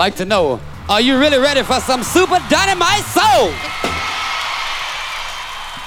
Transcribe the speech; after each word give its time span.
like 0.00 0.16
to 0.16 0.24
know, 0.24 0.58
are 0.88 1.02
you 1.02 1.18
really 1.18 1.36
ready 1.36 1.62
for 1.62 1.78
some 1.78 2.02
super 2.02 2.38
dynamite 2.48 3.04
soul? 3.12 3.52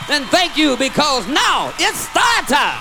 Then 0.07 0.23
thank 0.29 0.55
you 0.55 0.77
because 0.77 1.27
now 1.27 1.73
it's 1.79 1.97
start 1.97 2.47
time. 2.47 2.79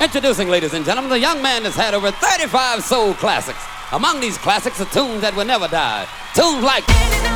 Introducing, 0.00 0.48
ladies 0.48 0.74
and 0.74 0.84
gentlemen, 0.84 1.10
the 1.10 1.18
young 1.18 1.42
man 1.42 1.64
that's 1.64 1.74
had 1.74 1.92
over 1.92 2.12
35 2.12 2.84
soul 2.84 3.12
classics. 3.14 3.58
Among 3.90 4.20
these 4.20 4.38
classics 4.38 4.80
are 4.80 4.84
tunes 4.84 5.22
that 5.22 5.34
will 5.34 5.44
never 5.44 5.66
die. 5.66 6.06
Tunes 6.36 6.62
like. 6.62 7.33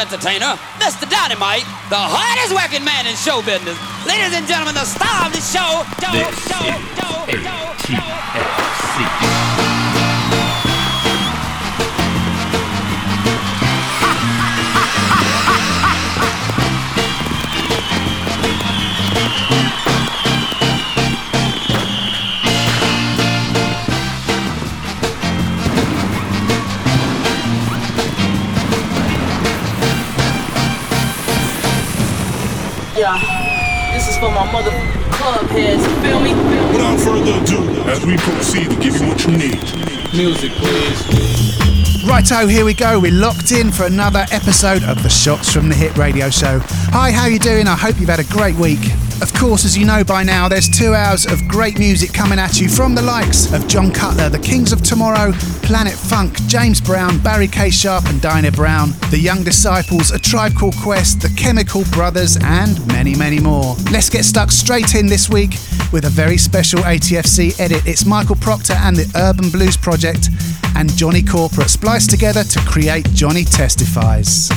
Entertainer, 0.00 0.56
Mr. 0.80 1.04
Dynamite, 1.04 1.68
the 1.92 2.00
hardest 2.00 2.56
working 2.56 2.84
man 2.84 3.06
in 3.06 3.14
show 3.16 3.42
business. 3.44 3.76
Ladies 4.08 4.32
and 4.32 4.48
gentlemen, 4.48 4.74
the 4.74 4.88
star 4.88 5.28
of 5.28 5.32
the 5.36 5.44
show, 5.44 5.84
Joe, 6.00 6.16
This 6.16 6.48
Joe, 6.48 6.72
is 6.72 6.80
Joe, 6.96 7.20
Joe, 7.36 7.76
Joe. 7.84 8.49
For 34.20 34.28
my 34.28 34.52
mother 34.52 34.70
club 35.12 35.46
heads, 35.46 35.82
you 35.82 36.02
feel 36.02 36.20
me? 36.20 36.34
Without 36.72 37.00
further 37.00 37.40
ado, 37.40 37.88
as 37.88 38.04
we 38.04 38.18
proceed 38.18 38.68
to 38.68 38.76
give 38.76 39.00
you 39.00 39.08
what 39.08 39.24
you 39.24 39.32
need. 39.32 39.62
Music, 40.12 40.52
please. 40.52 42.04
Righto, 42.06 42.46
here 42.46 42.66
we 42.66 42.74
go. 42.74 43.00
We're 43.00 43.12
locked 43.12 43.50
in 43.50 43.72
for 43.72 43.84
another 43.86 44.26
episode 44.30 44.82
of 44.82 45.02
the 45.02 45.08
Shots 45.08 45.50
from 45.50 45.70
the 45.70 45.74
Hip 45.74 45.96
Radio 45.96 46.28
Show. 46.28 46.60
Hi, 46.92 47.10
how 47.10 47.28
you 47.28 47.38
doing? 47.38 47.66
I 47.66 47.76
hope 47.76 47.98
you've 47.98 48.10
had 48.10 48.20
a 48.20 48.24
great 48.24 48.56
week. 48.56 48.80
Of 49.22 49.34
course, 49.34 49.66
as 49.66 49.76
you 49.76 49.84
know 49.84 50.02
by 50.02 50.22
now, 50.22 50.48
there's 50.48 50.68
two 50.68 50.94
hours 50.94 51.26
of 51.26 51.46
great 51.46 51.78
music 51.78 52.12
coming 52.12 52.38
at 52.38 52.58
you 52.58 52.70
from 52.70 52.94
the 52.94 53.02
likes 53.02 53.52
of 53.52 53.68
Jon 53.68 53.90
Cutler, 53.90 54.30
the 54.30 54.38
Kings 54.38 54.72
of 54.72 54.82
Tomorrow, 54.82 55.32
Planet 55.62 55.92
Funk, 55.92 56.34
James 56.46 56.80
Brown, 56.80 57.18
Barrie 57.18 57.46
K. 57.46 57.68
Sharpe, 57.68 58.06
and 58.06 58.20
Diana 58.22 58.50
Brown, 58.50 58.92
The 59.10 59.18
Young 59.18 59.44
Disciples, 59.44 60.10
A 60.10 60.18
Tribe 60.18 60.54
Called 60.54 60.74
Quest, 60.76 61.20
The 61.20 61.28
Chemical 61.36 61.84
Brothers, 61.92 62.38
and 62.42 62.86
many, 62.86 63.14
many 63.14 63.40
more. 63.40 63.76
Let's 63.92 64.08
get 64.08 64.24
stuck 64.24 64.50
straight 64.50 64.94
in 64.94 65.06
this 65.06 65.28
week 65.28 65.52
with 65.92 66.06
a 66.06 66.10
very 66.10 66.38
special 66.38 66.80
ATFC 66.80 67.60
edit. 67.60 67.86
It's 67.86 68.06
Michael 68.06 68.36
Proctor 68.36 68.74
and 68.74 68.96
the 68.96 69.10
Urban 69.16 69.50
Blues 69.50 69.76
Project 69.76 70.30
and 70.76 70.88
Johnny 70.96 71.22
Corporate 71.22 71.68
spliced 71.68 72.08
together 72.08 72.42
to 72.42 72.58
create 72.60 73.04
Johnny 73.12 73.44
Testifies. 73.44 74.48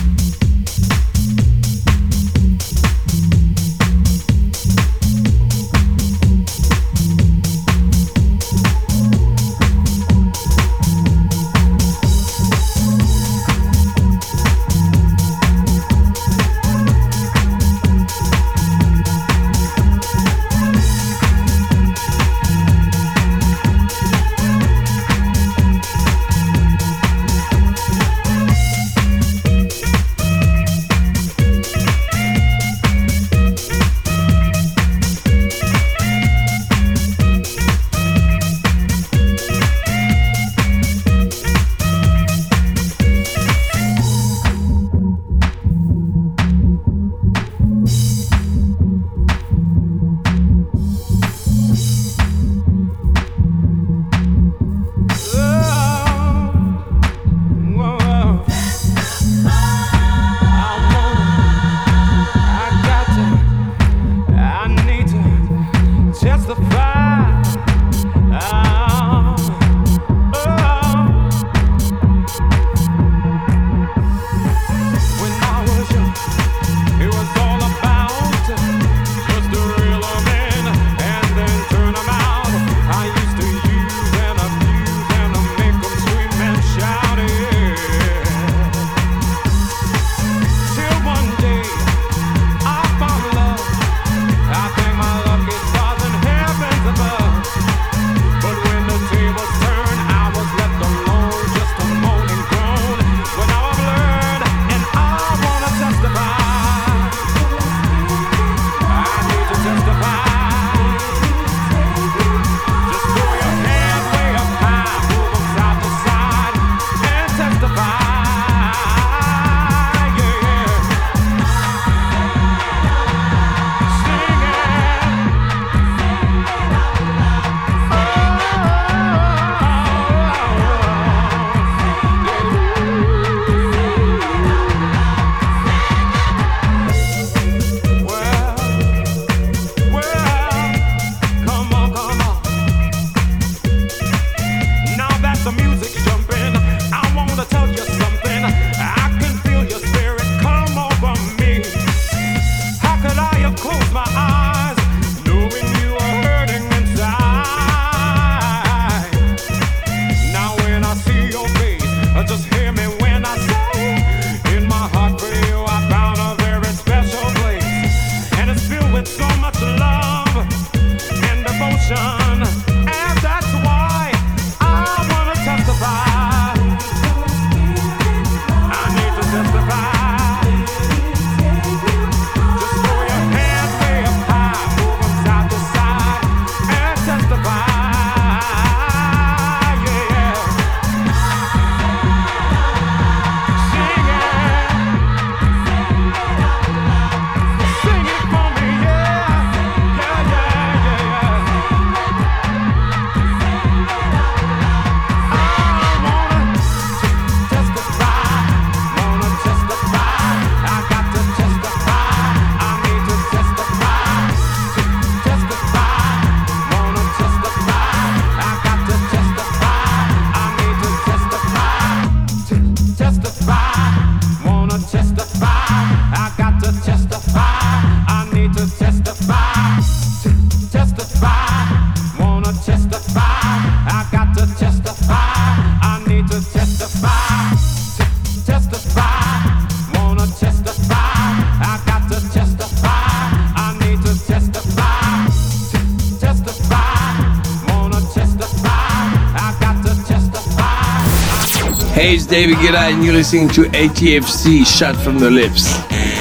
it's 252.14 252.28
David 252.28 252.58
Guetta, 252.58 252.92
and 252.94 253.04
you're 253.04 253.14
listening 253.14 253.50
to 253.50 253.64
ATFC 253.64 254.66
Shot 254.68 254.96
from 254.96 255.18
the 255.18 255.32
Lips. 255.32 255.66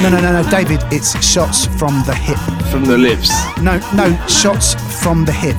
No, 0.02 0.08
no, 0.08 0.20
no, 0.22 0.40
no, 0.40 0.50
David, 0.50 0.80
it's 0.90 1.12
Shots 1.22 1.66
from 1.66 2.02
the 2.06 2.14
Hip. 2.14 2.38
From 2.70 2.86
the 2.86 2.96
Lips. 2.96 3.30
No, 3.58 3.78
no, 3.94 4.26
Shots 4.26 4.74
from 5.02 5.26
the 5.26 5.32
Hip. 5.32 5.56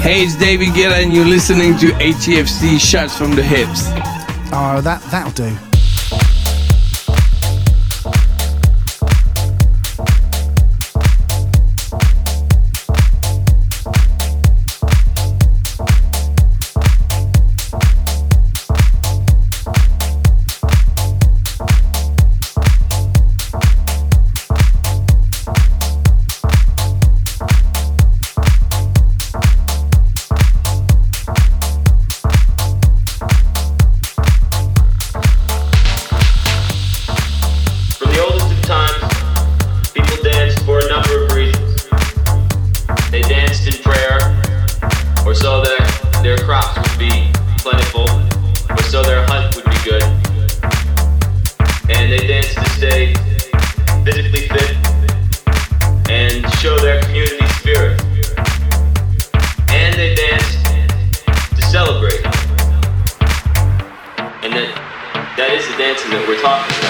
Hey, 0.00 0.24
it's 0.24 0.34
David 0.34 0.68
Guetta, 0.68 1.04
and 1.04 1.12
you're 1.12 1.24
listening 1.24 1.78
to 1.78 1.86
ATFC 1.98 2.80
Shots 2.80 3.16
from 3.16 3.36
the 3.36 3.42
Hips. 3.42 3.86
Oh, 4.52 4.80
that, 4.82 5.00
that'll 5.10 5.30
do. 5.30 5.67
dancing 65.88 66.10
that 66.10 66.28
we're 66.28 66.38
talking 66.38 66.76
about. 66.80 66.87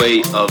way 0.00 0.22
of 0.32 0.49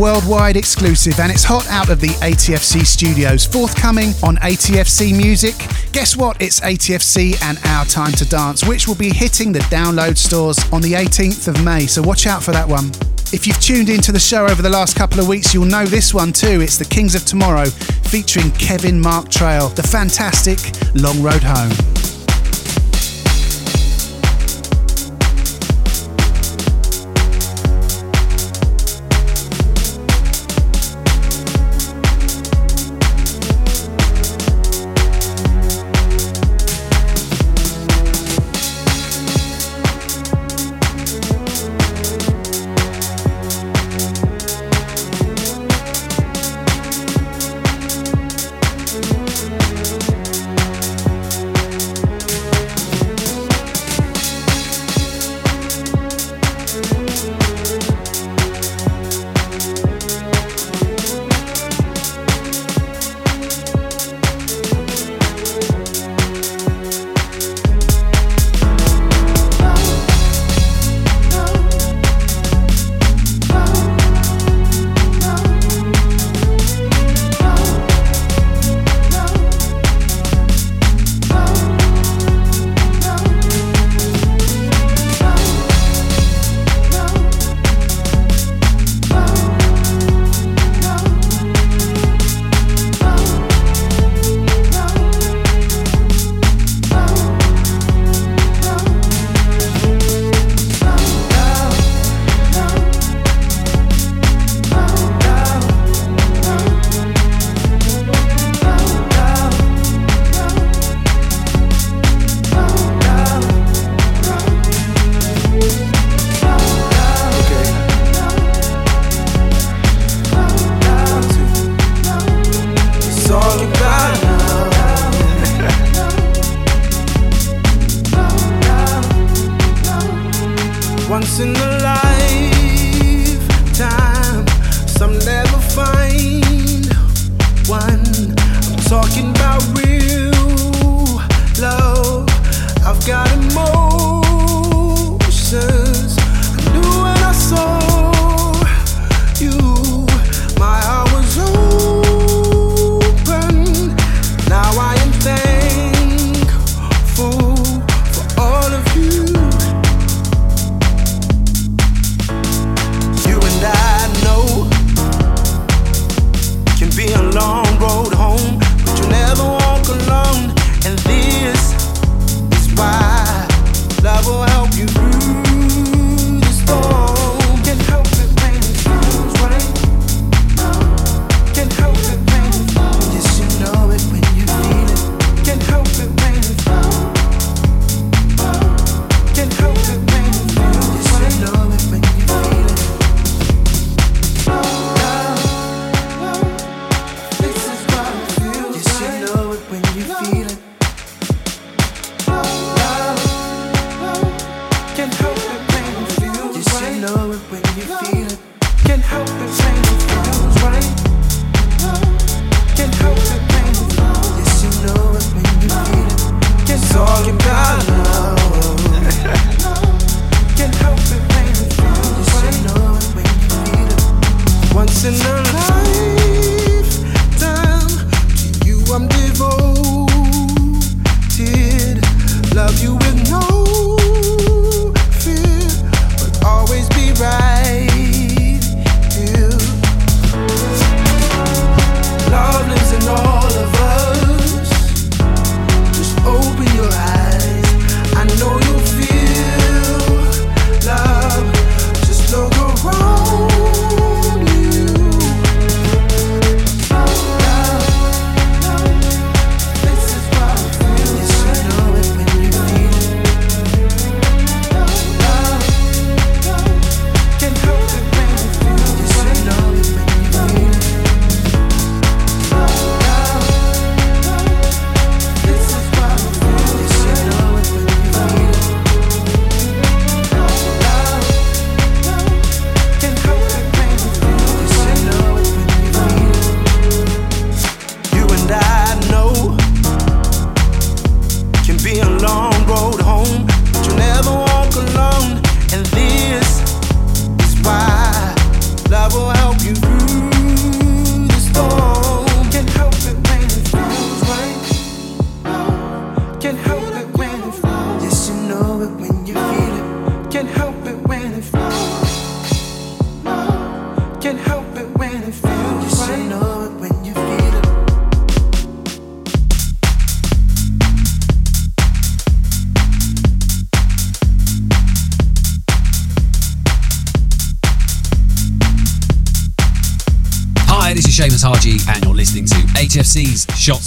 worldwide 0.00 0.56
exclusive 0.56 1.20
and 1.20 1.30
it's 1.30 1.44
hot 1.44 1.68
out 1.68 1.90
of 1.90 2.00
the 2.00 2.08
ATFC 2.24 2.86
studios. 2.86 3.44
Forthcoming 3.44 4.14
on 4.22 4.36
ATFC 4.38 5.14
Music. 5.14 5.54
Guess 5.92 6.16
what? 6.16 6.40
It's 6.40 6.60
ATFC 6.60 7.40
and 7.42 7.58
Our 7.66 7.84
Time 7.84 8.12
to 8.12 8.26
Dance, 8.26 8.64
which 8.64 8.88
will 8.88 8.94
be 8.94 9.10
hitting 9.10 9.52
the 9.52 9.58
download 9.60 10.16
stores 10.16 10.58
on 10.72 10.80
the 10.80 10.94
18th 10.94 11.48
of 11.48 11.62
May, 11.62 11.86
so 11.86 12.00
watch 12.00 12.26
out 12.26 12.42
for 12.42 12.52
that 12.52 12.66
one. 12.66 12.86
If 13.32 13.46
you've 13.46 13.60
tuned 13.60 13.90
into 13.90 14.10
the 14.10 14.18
show 14.18 14.46
over 14.46 14.62
the 14.62 14.70
last 14.70 14.96
couple 14.96 15.20
of 15.20 15.28
weeks, 15.28 15.52
you'll 15.52 15.66
know 15.66 15.84
this 15.84 16.14
one 16.14 16.32
too. 16.32 16.62
It's 16.62 16.78
The 16.78 16.86
Kings 16.86 17.14
of 17.14 17.26
Tomorrow 17.26 17.66
featuring 17.66 18.50
Kevin 18.52 18.98
Mark 18.98 19.28
Trail, 19.28 19.68
the 19.68 19.82
fantastic 19.82 20.58
Long 20.94 21.22
Road 21.22 21.42
Home. 21.42 21.89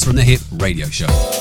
From 0.04 0.18
the 0.18 0.22
Hip 0.22 0.42
radio 0.60 0.88
show. 0.88 1.33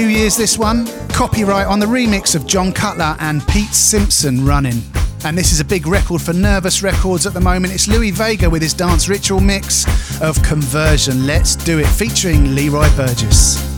Few 0.00 0.08
years 0.08 0.34
this 0.34 0.56
one. 0.56 0.86
Copyright 1.10 1.66
on 1.66 1.78
the 1.78 1.84
remix 1.84 2.34
of 2.34 2.46
Jon 2.46 2.72
Cutler 2.72 3.16
and 3.20 3.46
Pete 3.48 3.68
Simpson 3.68 4.46
running. 4.46 4.80
And 5.26 5.36
this 5.36 5.52
is 5.52 5.60
a 5.60 5.64
big 5.64 5.86
record 5.86 6.22
for 6.22 6.32
Nervous 6.32 6.82
Records 6.82 7.26
at 7.26 7.34
the 7.34 7.40
moment. 7.40 7.74
It's 7.74 7.86
Louie 7.86 8.10
Vega 8.10 8.48
with 8.48 8.62
his 8.62 8.72
dance 8.72 9.10
ritual 9.10 9.40
mix 9.40 9.84
of 10.22 10.42
Convertion. 10.42 11.26
Let's 11.26 11.54
do 11.54 11.80
it, 11.80 11.86
featuring 11.86 12.54
Leroy 12.54 12.88
Burgess. 12.96 13.69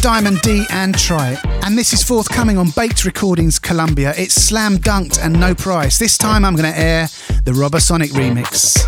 Diamond 0.00 0.40
D 0.42 0.64
and 0.70 0.96
Try 0.96 1.32
It. 1.32 1.40
And 1.64 1.76
this 1.76 1.92
is 1.92 2.02
forthcoming 2.02 2.56
on 2.56 2.70
Baked 2.70 3.04
Recordings 3.04 3.58
Columbia. 3.58 4.14
It's 4.16 4.34
Slam 4.34 4.78
Dunkd 4.78 5.18
and 5.22 5.38
no 5.38 5.54
price. 5.54 5.98
This 5.98 6.16
time 6.16 6.44
I'm 6.44 6.54
going 6.54 6.72
to 6.72 6.78
air 6.78 7.08
the 7.44 7.52
Robosonic 7.52 8.10
remix. 8.10 8.78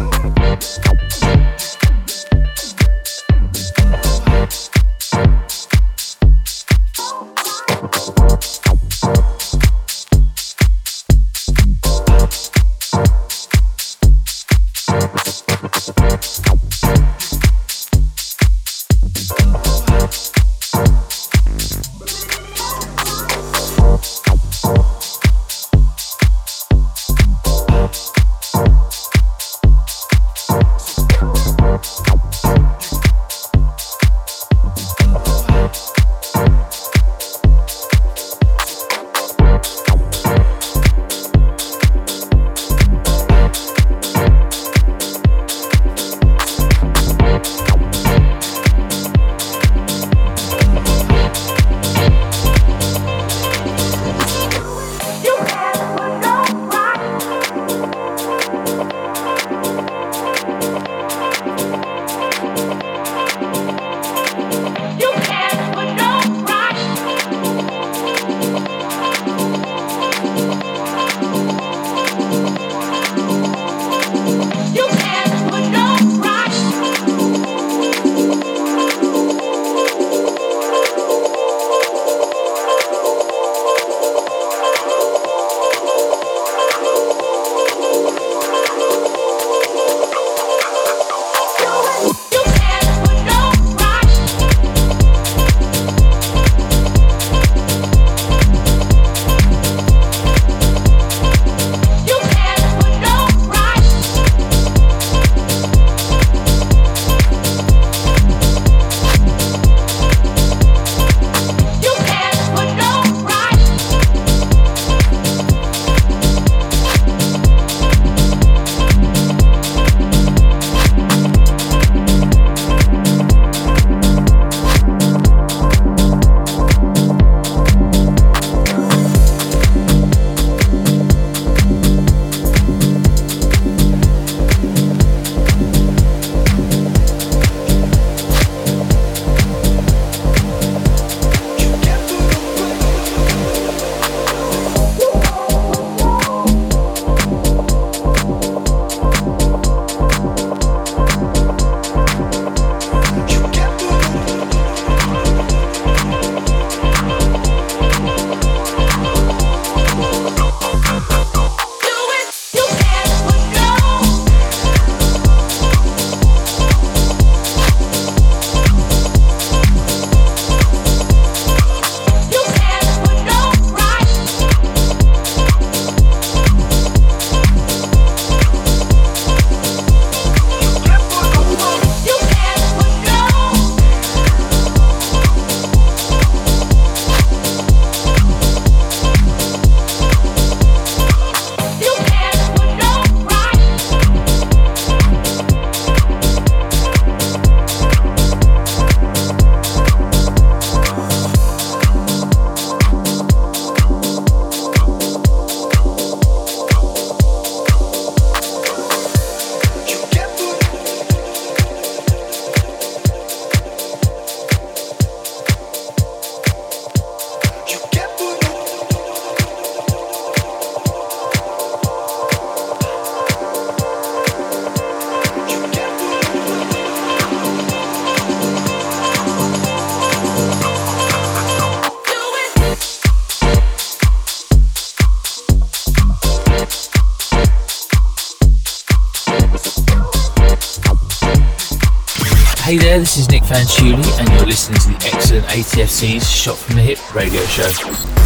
And 243.61 244.29
you're 244.31 244.47
listening 244.47 244.79
to 244.81 244.89
the 244.89 245.11
excellent 245.13 245.45
ATFC's 245.49 246.29
Shot 246.31 246.57
from 246.57 246.77
the 246.77 246.83
Hip 246.83 247.15
radio 247.15 247.43
show. 247.45 248.20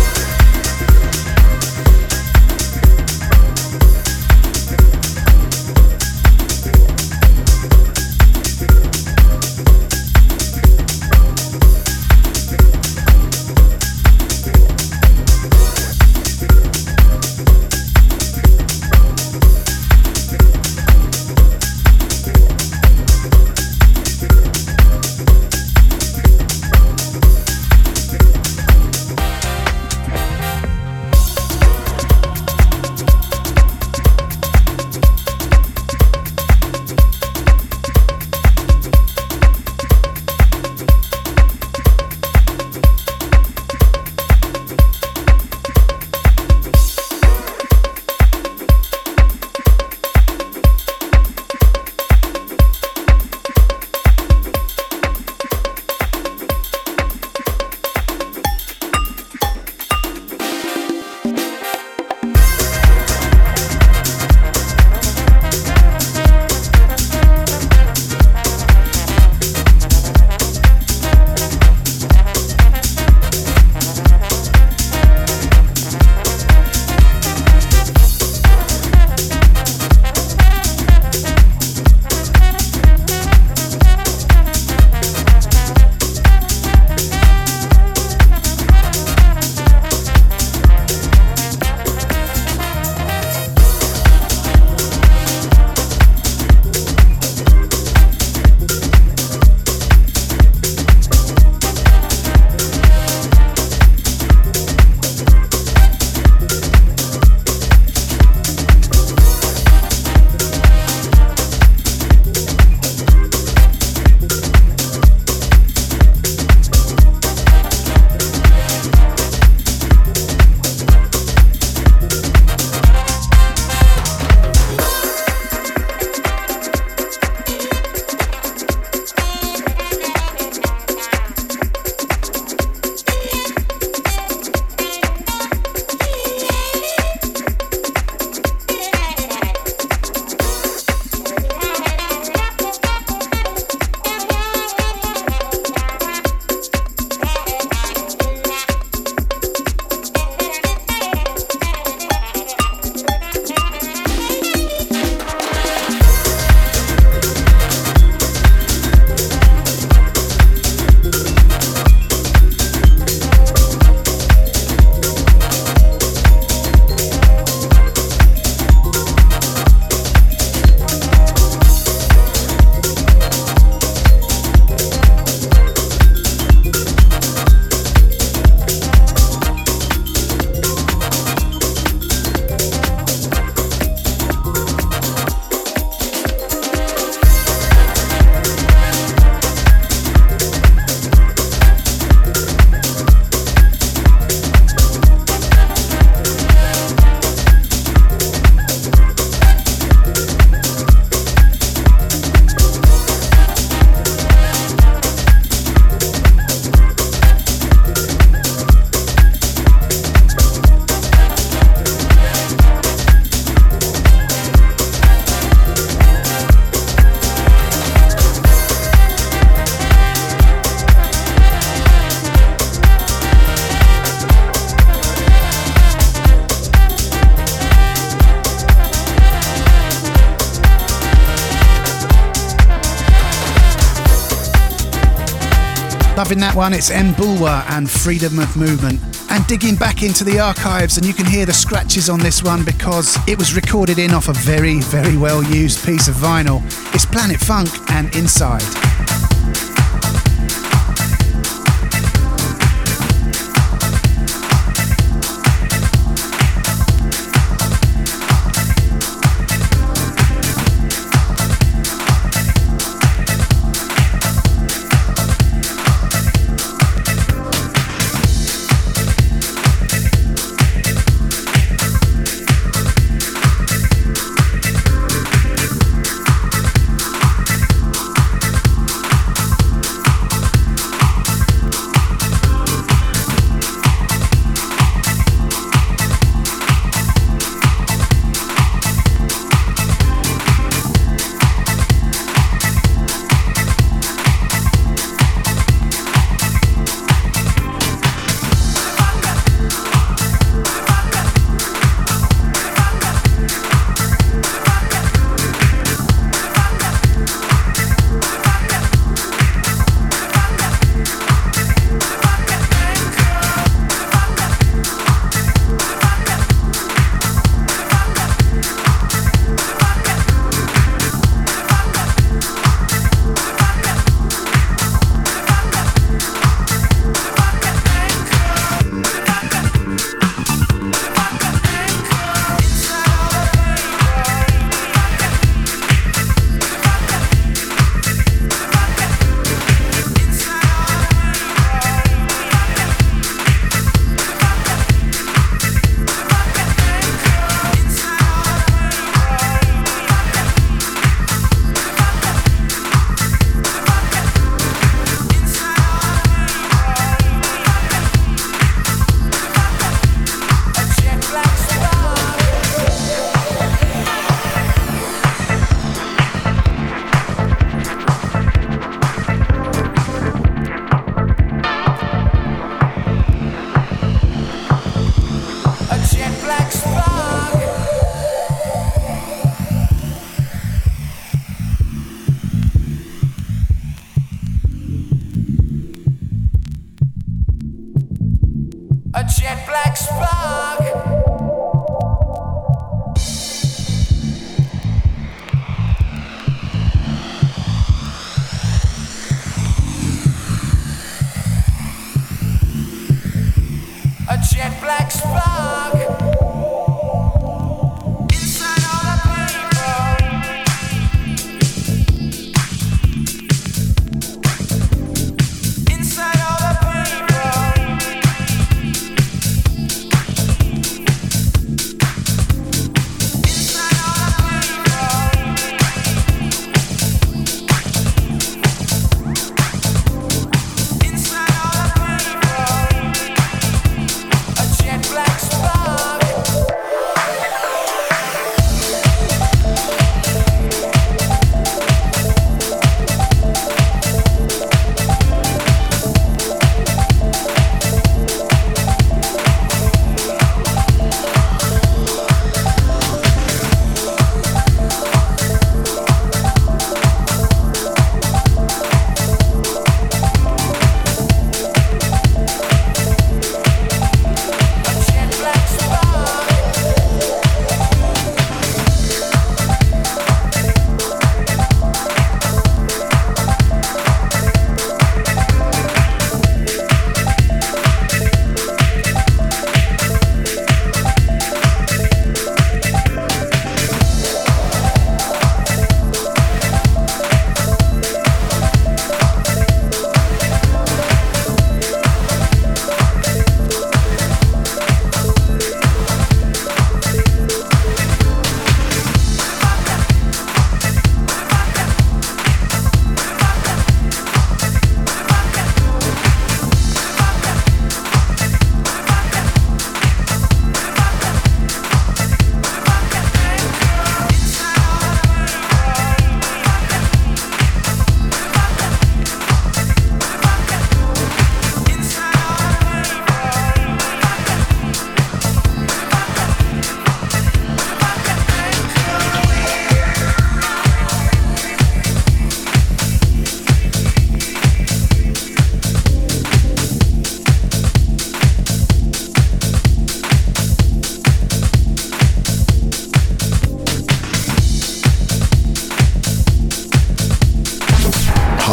One, 236.54 236.72
it's 236.72 236.90
Mbulwa 236.90 237.64
and 237.70 237.90
Freedom 237.90 238.38
of 238.38 238.56
Movement. 238.56 239.00
And 239.30 239.46
digging 239.46 239.76
back 239.76 240.02
into 240.02 240.24
the 240.24 240.38
archives, 240.38 240.96
and 240.96 241.06
you 241.06 241.12
can 241.12 241.26
hear 241.26 241.46
the 241.46 241.52
scratches 241.52 242.08
on 242.08 242.20
this 242.20 242.42
one 242.42 242.64
because 242.64 243.16
it 243.28 243.36
was 243.36 243.56
recorded 243.56 243.98
in 243.98 244.12
off 244.12 244.28
a 244.28 244.32
very, 244.32 244.80
very 244.80 245.16
well 245.16 245.42
used 245.42 245.84
piece 245.84 246.06
of 246.06 246.14
vinyl. 246.14 246.62
It's 246.94 247.06
Planet 247.06 247.40
Funk 247.40 247.70
and 247.90 248.14
Inside. 248.14 248.83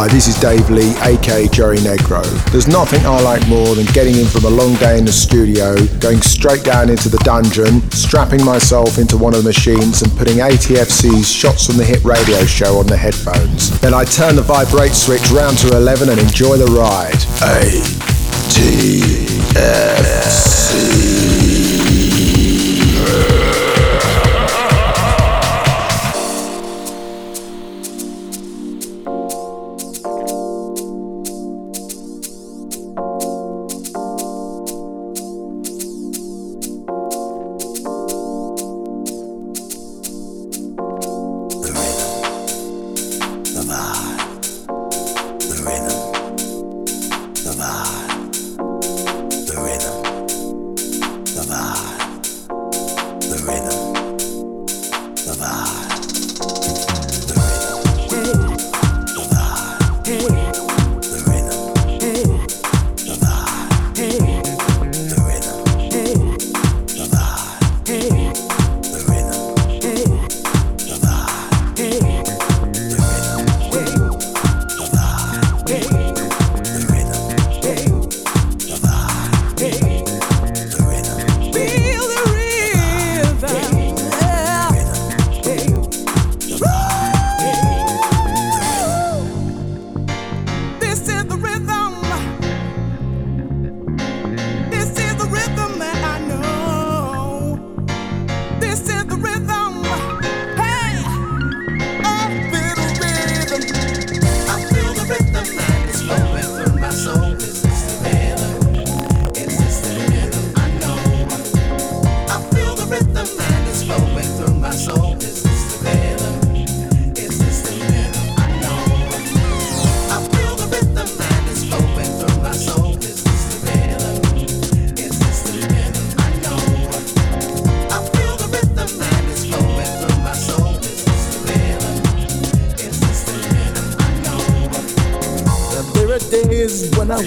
Hi, 0.02 0.08
this 0.08 0.26
is 0.28 0.34
Dave 0.40 0.68
Lee, 0.72 0.96
aka 1.02 1.48
Joey 1.50 1.78
Negro. 1.78 2.24
There's 2.52 2.68
nothing 2.68 3.06
I 3.06 3.22
like 3.22 3.48
more 3.48 3.76
than 3.76 3.86
getting 3.94 4.16
in 4.18 4.26
from 4.26 4.46
a 4.46 4.50
long 4.50 4.74
day 4.78 4.98
in 4.98 5.06
the 5.06 5.12
studio, 5.12 5.76
going 6.00 6.24
straight 6.24 6.64
down 6.64 6.90
into 6.90 7.08
the 7.08 7.20
dungeon, 7.20 7.88
strapping 7.92 8.44
myself 8.44 8.98
into 8.98 9.16
one 9.16 9.36
of 9.36 9.44
the 9.44 9.48
machines 9.48 10.02
and 10.02 10.12
putting 10.18 10.38
ATFC's 10.38 11.32
Shots 11.32 11.68
from 11.68 11.78
the 11.78 11.86
Hip 11.86 12.04
radio 12.04 12.44
show 12.46 12.80
on 12.80 12.88
the 12.88 12.98
headphones. 12.98 13.80
Then 13.80 13.94
I 13.94 14.04
turn 14.04 14.36
the 14.36 14.42
vibrate 14.42 14.94
switch 14.94 15.30
round 15.30 15.60
to 15.60 15.68
11 15.78 16.10
and 16.10 16.20
enjoy 16.20 16.58
the 16.58 16.66
ride. 16.66 17.22
ATFC. 17.46 18.02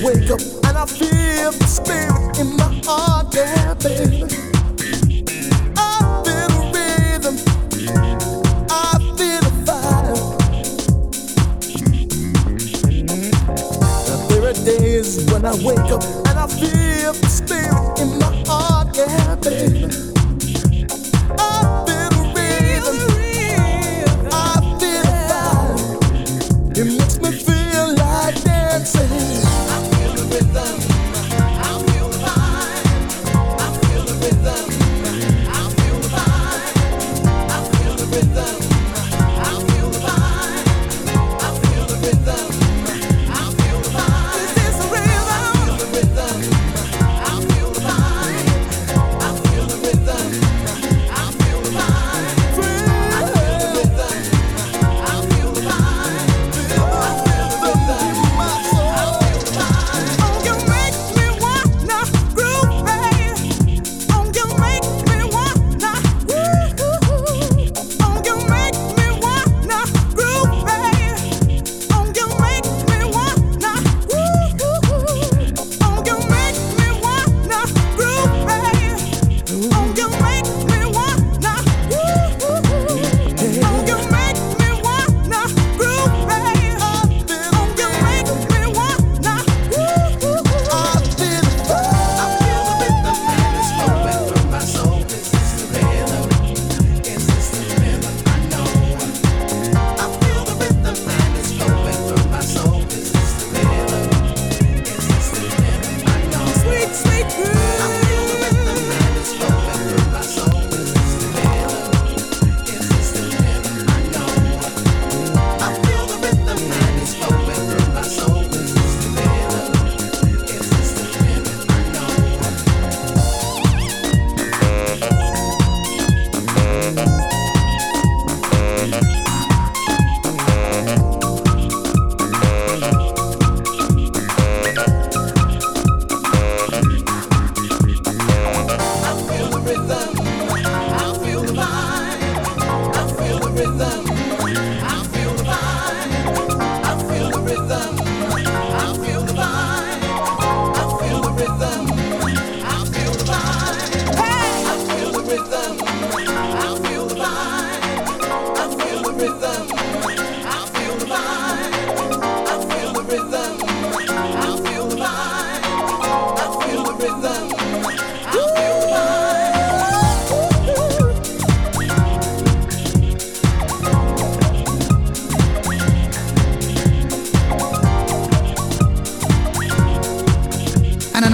wake 0.05 0.31
up 0.31 0.54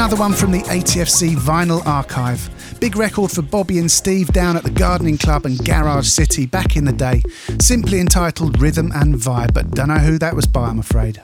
another 0.01 0.17
one 0.17 0.33
from 0.33 0.51
the 0.51 0.63
ATFC 0.63 1.37
vinyl 1.37 1.87
archive. 1.87 2.49
Big 2.81 2.97
record 2.97 3.31
for 3.31 3.43
Bobby 3.43 3.79
and 3.79 3.91
Steve 3.91 4.29
down 4.29 4.57
at 4.57 4.63
the 4.63 4.71
Gardening 4.71 5.19
Club 5.19 5.45
and 5.45 5.63
Garage 5.63 6.09
City 6.09 6.47
back 6.47 6.75
in 6.75 6.87
the 6.87 6.93
day. 6.93 7.23
Simply 7.61 8.01
entitled 8.01 8.63
Rhythm 8.63 8.91
and 8.95 9.17
Vibe, 9.17 9.53
but 9.53 9.73
don't 9.73 9.89
know 9.89 9.99
who 9.99 10.17
that 10.17 10.35
was 10.35 10.47
by, 10.47 10.69
I'm 10.69 10.79
afraid. 10.79 11.21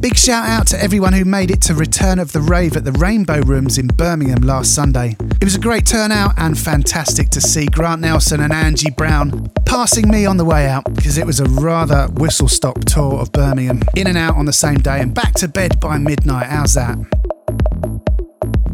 Big 0.00 0.14
shout 0.14 0.46
out 0.46 0.66
to 0.66 0.82
everyone 0.82 1.14
who 1.14 1.24
made 1.24 1.50
it 1.50 1.62
to 1.62 1.74
Return 1.74 2.18
of 2.18 2.32
the 2.32 2.40
Rave 2.42 2.76
at 2.76 2.84
the 2.84 2.92
Rainbow 2.92 3.40
Rooms 3.40 3.78
in 3.78 3.86
Birmingham 3.86 4.42
last 4.42 4.74
Sunday. 4.74 5.16
It 5.40 5.44
was 5.44 5.54
a 5.54 5.60
great 5.60 5.86
turnout 5.86 6.34
and 6.36 6.58
fantastic 6.58 7.30
to 7.30 7.40
see 7.40 7.64
Grant 7.64 8.02
Nelson 8.02 8.40
and 8.40 8.52
Angie 8.52 8.90
Brown 8.90 9.48
passing 9.64 10.10
me 10.10 10.26
on 10.26 10.36
the 10.36 10.44
way 10.44 10.66
out 10.66 10.84
because 10.92 11.16
it 11.16 11.24
was 11.24 11.40
a 11.40 11.44
rather 11.44 12.08
whistle 12.14 12.48
stop 12.48 12.84
tour 12.84 13.20
of 13.20 13.32
Birmingham. 13.32 13.80
In 13.96 14.06
and 14.06 14.18
out 14.18 14.36
on 14.36 14.44
the 14.44 14.52
same 14.52 14.80
day 14.80 15.00
and 15.00 15.14
back 15.14 15.32
to 15.34 15.48
bed 15.48 15.80
by 15.80 15.96
midnight. 15.96 16.46
How's 16.46 16.74
that? 16.74 17.21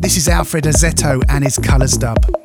This 0.01 0.17
is 0.17 0.29
Alfred 0.29 0.63
Azzetto 0.63 1.21
and 1.29 1.43
his 1.43 1.59
Colours 1.59 1.97
dub. 1.97 2.38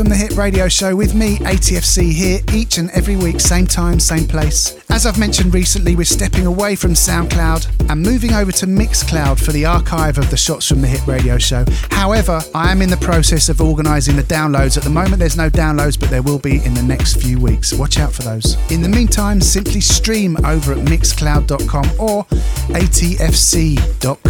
From 0.00 0.08
the 0.08 0.16
Hip 0.16 0.38
radio 0.38 0.66
show 0.66 0.96
with 0.96 1.14
me, 1.14 1.36
ATFC, 1.40 2.10
here 2.10 2.40
each 2.54 2.78
and 2.78 2.88
every 2.92 3.16
week, 3.16 3.38
same 3.38 3.66
time, 3.66 4.00
same 4.00 4.26
place. 4.26 4.74
As 4.88 5.04
I've 5.04 5.18
mentioned 5.18 5.52
recently, 5.52 5.94
we're 5.94 6.04
stepping 6.04 6.46
away 6.46 6.74
from 6.74 6.94
SoundCloud 6.94 7.90
and 7.90 8.00
moving 8.00 8.32
over 8.32 8.50
to 8.50 8.66
Mixcloud 8.66 9.38
for 9.44 9.52
the 9.52 9.66
archive 9.66 10.16
of 10.16 10.30
the 10.30 10.38
Shots 10.38 10.66
from 10.66 10.80
the 10.80 10.88
Hip 10.88 11.06
radio 11.06 11.36
show. 11.36 11.66
However, 11.90 12.40
I 12.54 12.72
am 12.72 12.80
in 12.80 12.88
the 12.88 12.96
process 12.96 13.50
of 13.50 13.60
organising 13.60 14.16
the 14.16 14.22
downloads. 14.22 14.78
At 14.78 14.84
the 14.84 14.88
moment, 14.88 15.18
there's 15.18 15.36
no 15.36 15.50
downloads, 15.50 16.00
but 16.00 16.08
there 16.08 16.22
will 16.22 16.38
be 16.38 16.64
in 16.64 16.72
the 16.72 16.82
next 16.82 17.20
few 17.20 17.38
weeks. 17.38 17.74
Watch 17.74 17.98
out 17.98 18.14
for 18.14 18.22
those. 18.22 18.56
In 18.72 18.80
the 18.80 18.88
meantime, 18.88 19.42
simply 19.42 19.82
stream 19.82 20.34
over 20.46 20.72
at 20.72 20.78
mixcloud.com 20.78 22.00
or 22.00 22.24
atfc.com. 22.72 24.29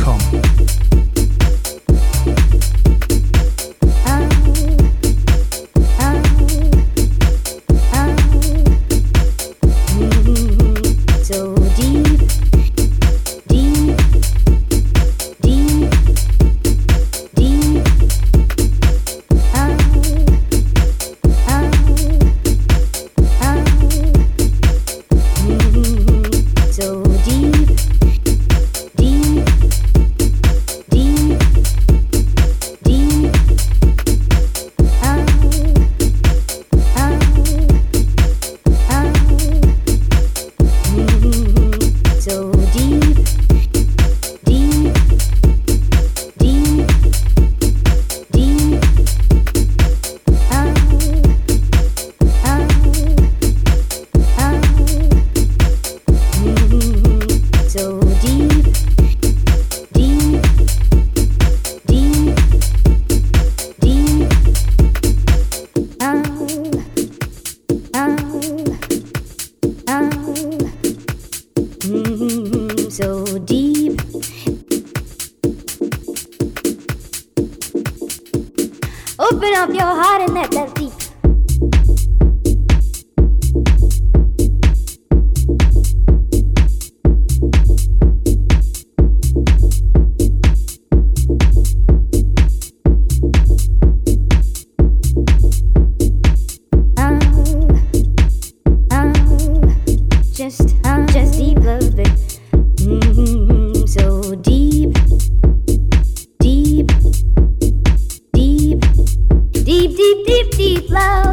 love. 110.91 111.30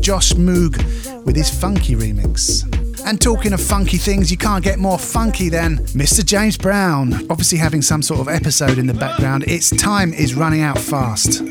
Joss 0.00 0.32
Moog 0.34 1.24
with 1.24 1.36
his 1.36 1.50
funky 1.50 1.94
remix. 1.94 2.64
And 3.06 3.20
talking 3.20 3.52
of 3.52 3.60
funky 3.60 3.96
things, 3.96 4.30
you 4.30 4.36
can't 4.36 4.62
get 4.62 4.78
more 4.78 4.98
funky 4.98 5.48
than 5.48 5.78
Mr. 5.88 6.24
James 6.24 6.58
Brown. 6.58 7.14
Obviously, 7.30 7.58
having 7.58 7.82
some 7.82 8.02
sort 8.02 8.20
of 8.20 8.28
episode 8.28 8.78
in 8.78 8.86
the 8.86 8.94
background, 8.94 9.44
its 9.44 9.70
time 9.70 10.12
is 10.12 10.34
running 10.34 10.60
out 10.60 10.78
fast. 10.78 11.42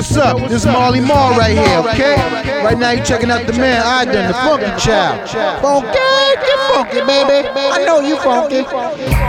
Hey 0.00 0.06
yo, 0.06 0.12
what's 0.14 0.16
up? 0.16 0.48
This 0.48 0.64
is 0.64 0.66
Marley 0.66 1.00
Marl 1.00 1.36
right 1.36 1.52
here, 1.52 1.78
okay? 1.80 2.16
Right 2.64 2.78
now 2.78 2.92
you 2.92 3.04
checking 3.04 3.30
out 3.30 3.46
the 3.46 3.52
man 3.52 3.82
I 3.84 4.06
done, 4.06 4.28
the 4.28 4.32
Funky 4.32 4.82
Child. 4.82 5.28
Funky, 5.60 5.88
get 5.92 6.58
funky, 6.72 7.00
baby. 7.00 7.48
I 7.52 7.84
know 7.84 8.00
you 8.00 8.16
funky. 8.16 9.19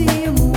aproximo. 0.00 0.49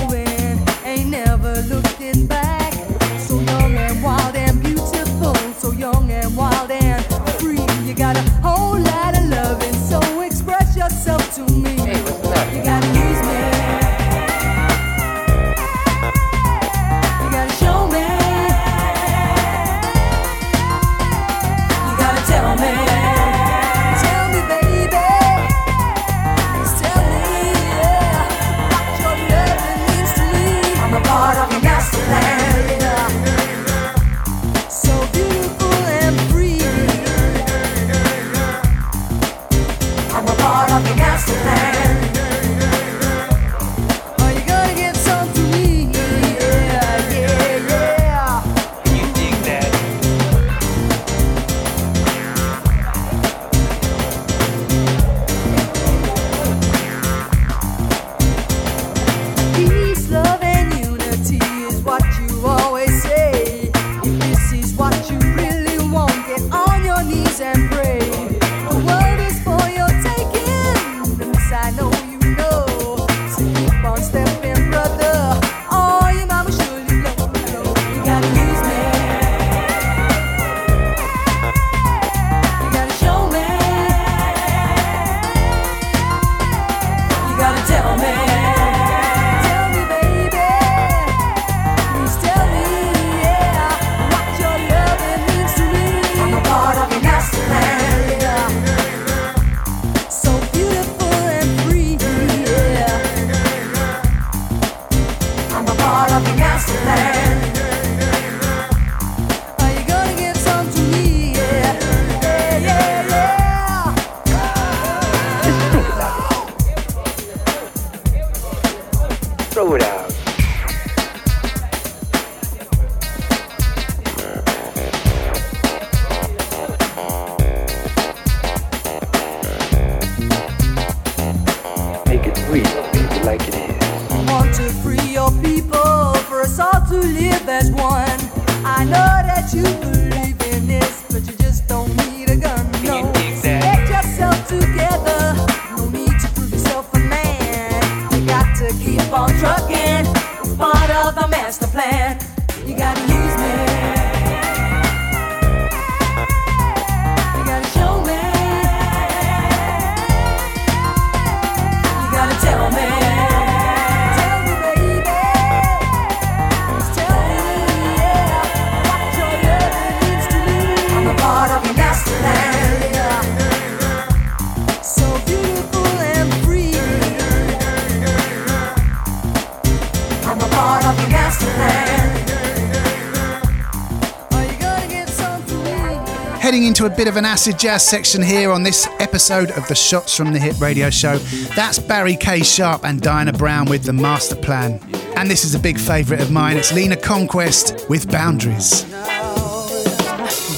A 186.84 186.89
bit 186.89 187.07
of 187.07 187.15
an 187.15 187.23
acid 187.23 187.57
jazz 187.57 187.81
section 187.88 188.22
here 188.22 188.51
on 188.51 188.64
this 188.64 188.89
episode 188.99 189.51
of 189.51 189.65
the 189.69 189.73
Shots 189.73 190.18
from 190.18 190.34
the 190.34 190.39
Hip 190.39 190.60
radio 190.60 190.89
show. 190.89 191.18
That's 191.55 191.80
Barrie 191.80 192.18
K. 192.18 192.43
Sharpe 192.43 192.84
and 192.84 192.99
Diana 192.99 193.31
Brown 193.31 193.69
with 193.69 193.84
The 193.84 193.93
Master 193.93 194.35
Plan. 194.35 194.81
And 195.15 195.31
this 195.31 195.45
is 195.45 195.55
a 195.55 195.60
big 195.60 195.80
favourite 195.80 196.22
of 196.22 196.30
mine. 196.30 196.57
It's 196.57 196.73
Leena 196.73 196.97
Conquest 196.97 197.89
with 197.89 198.11
Boundaries. 198.11 198.84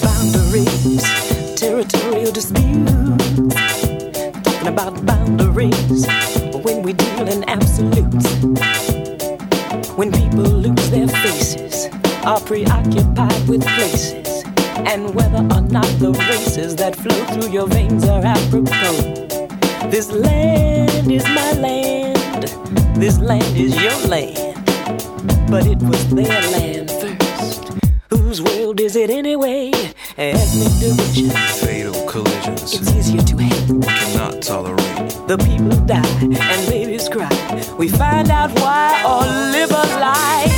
Boundaries, 0.02 1.04
territorial 1.60 2.32
disputes. 2.32 2.92
Talking 4.42 4.68
about 4.68 5.06
boundaries 5.06 6.08
when 6.64 6.82
we 6.82 6.94
deal 6.94 7.28
in 7.28 7.48
absolutes. 7.48 8.26
When 9.96 10.12
people 10.12 10.42
lose 10.42 10.90
their 10.90 11.08
faces, 11.08 11.88
are 12.26 12.40
preoccupied 12.40 13.48
with 13.48 13.64
places 13.64 14.26
and 14.86 15.14
whether 15.16 15.35
not 15.76 16.00
the 16.00 16.14
races 16.30 16.74
that 16.78 16.96
flow 16.96 17.22
through 17.32 17.52
your 17.52 17.68
veins 17.68 18.08
are 18.08 18.24
apropos. 18.24 18.96
This 19.92 20.10
land 20.10 21.12
is 21.12 21.26
my 21.26 21.52
land, 21.66 22.16
this 22.96 23.20
land 23.20 23.58
is 23.58 23.76
your 23.84 23.98
land, 24.08 24.56
but 25.52 25.68
it 25.68 25.80
was 25.80 26.02
their 26.16 26.42
land 26.56 26.90
first. 26.90 27.74
Whose 28.10 28.42
world 28.42 28.80
is 28.80 28.96
it 28.96 29.10
anyway? 29.10 29.74
Ethnic 30.18 30.74
division, 30.80 31.30
fatal 31.60 32.08
collisions. 32.08 32.74
It's 32.76 32.96
easier 32.96 33.24
to 33.32 33.38
hate, 33.38 33.68
cannot 33.84 34.42
tolerate. 34.42 35.12
The 35.28 35.38
people 35.38 35.76
die 35.86 36.18
and 36.22 36.70
babies 36.70 37.10
cry. 37.10 37.36
We 37.78 37.90
find 37.90 38.32
out 38.32 38.52
why 38.62 39.04
or 39.04 39.26
live 39.52 39.72
a 39.72 39.86
lie. 40.00 40.55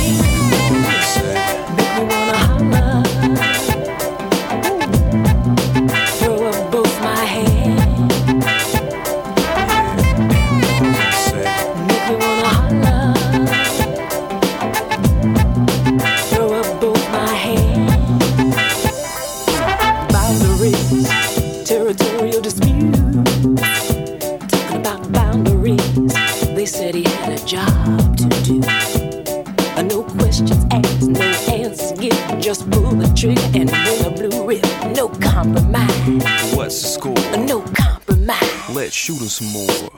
tree 33.18 33.34
and 33.52 33.68
win 33.68 34.06
a 34.06 34.10
blue 34.10 34.46
rip. 34.46 34.62
No 34.94 35.08
compromise. 35.08 36.54
What's 36.54 36.80
the 36.82 36.88
score? 36.88 37.14
No 37.36 37.62
compromise. 37.74 38.68
Let's 38.72 38.94
shoot 38.94 39.20
us 39.22 39.40
more. 39.40 39.90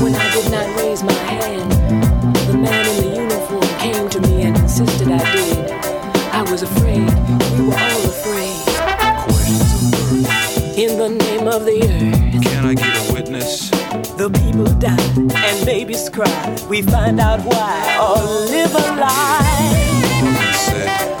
When 0.00 0.14
I 0.14 0.30
did 0.32 0.52
not 0.52 0.80
raise 0.80 1.02
my 1.02 1.12
hand, 1.12 1.72
the 2.46 2.54
man 2.56 2.86
in 2.86 2.96
the 3.02 3.08
uniform 3.22 3.66
came 3.80 4.08
to 4.08 4.20
me 4.20 4.42
and 4.42 4.56
insisted 4.56 5.08
I 5.10 5.18
did. 5.34 5.70
I 6.32 6.42
was 6.42 6.62
afraid. 6.62 7.10
We 7.58 7.66
were 7.66 7.74
all 7.74 8.04
afraid. 8.14 8.54
Questions 9.24 9.72
of 9.74 9.80
birth. 9.90 10.78
In 10.78 10.98
the 10.98 11.08
name 11.08 11.48
of 11.48 11.64
the 11.64 11.82
earth. 11.82 12.42
Can 12.44 12.66
I 12.66 12.74
get 12.74 13.10
a 13.10 13.12
witness? 13.12 13.68
The 14.16 14.30
people 14.30 14.66
die 14.78 14.96
and 15.44 15.66
babies 15.66 16.08
cry. 16.08 16.56
We 16.68 16.82
find 16.82 17.18
out 17.18 17.40
why 17.40 17.98
or 18.00 18.22
live 18.48 18.72
a 18.74 18.94
lie. 19.00 21.15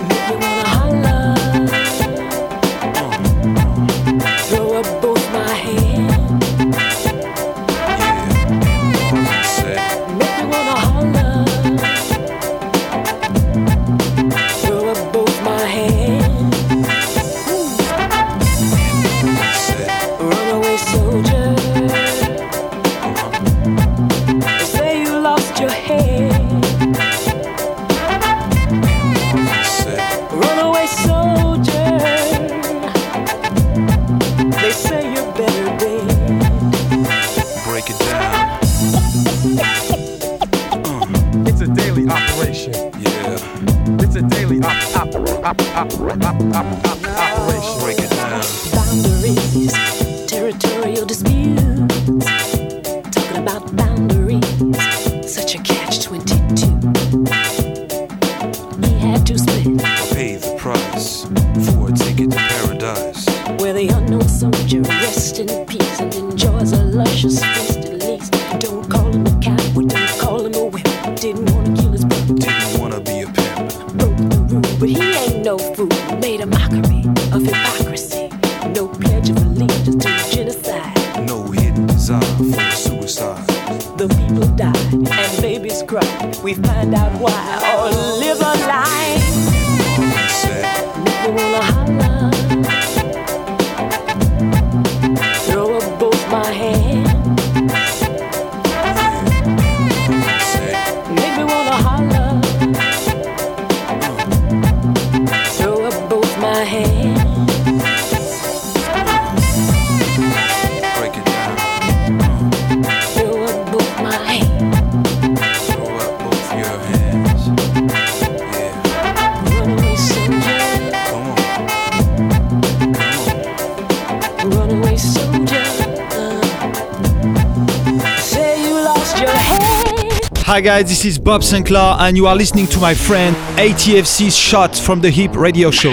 guys, 130.66 130.88
this 130.88 131.04
is 131.04 131.16
Bob 131.16 131.42
Sinclar, 131.42 131.96
and 132.00 132.16
you 132.16 132.26
are 132.26 132.34
listening 132.34 132.66
to 132.66 132.80
my 132.80 132.92
friend 132.92 133.36
ATFC's 133.56 134.36
Shot 134.36 134.74
from 134.76 135.00
the 135.00 135.08
Hip 135.10 135.36
radio 135.36 135.70
show. 135.70 135.92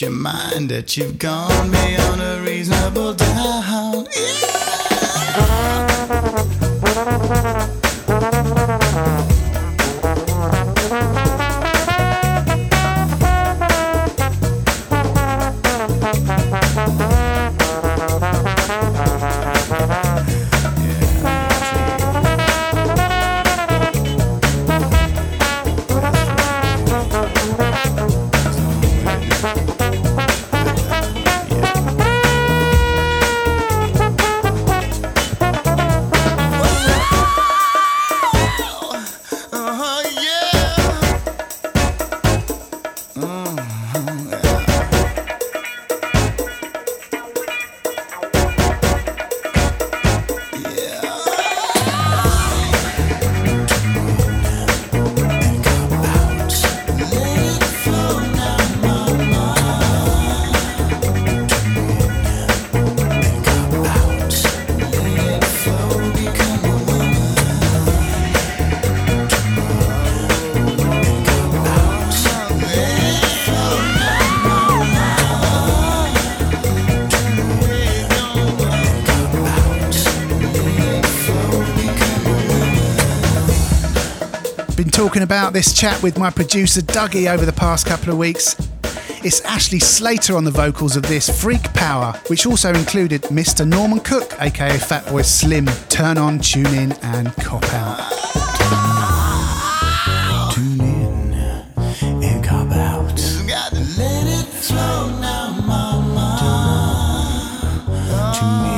your 0.00 0.10
mind 0.10 0.70
that 0.70 0.96
you've 0.96 1.18
gone 1.18 1.70
beyond 1.70 2.20
a 2.20 2.42
reasonable. 2.42 3.03
this 85.54 85.72
chat 85.72 86.02
with 86.02 86.18
my 86.18 86.30
producer 86.30 86.80
Dougie 86.80 87.32
over 87.32 87.46
the 87.46 87.52
past 87.52 87.86
couple 87.86 88.10
of 88.10 88.18
weeks. 88.18 88.56
It's 89.22 89.40
Ashley 89.42 89.78
Slater 89.78 90.36
on 90.36 90.42
the 90.42 90.50
vocals 90.50 90.96
of 90.96 91.04
this 91.04 91.30
Freak 91.42 91.62
Power, 91.74 92.12
which 92.26 92.44
also 92.44 92.74
included 92.74 93.22
Mr. 93.22 93.64
Norman 93.66 94.00
Cook, 94.00 94.34
aka 94.40 94.76
Fatboy 94.76 95.24
Slim. 95.24 95.66
Turn 95.88 96.18
on, 96.18 96.40
tune 96.40 96.66
in, 96.66 96.92
and 97.04 97.32
cop 97.36 97.62
out. 97.72 98.10
Let 103.96 104.26
it 104.26 104.46
flow 104.46 105.08
now, 105.20 105.56
mama. 105.64 106.34
Tune 108.36 108.70
in. 108.70 108.73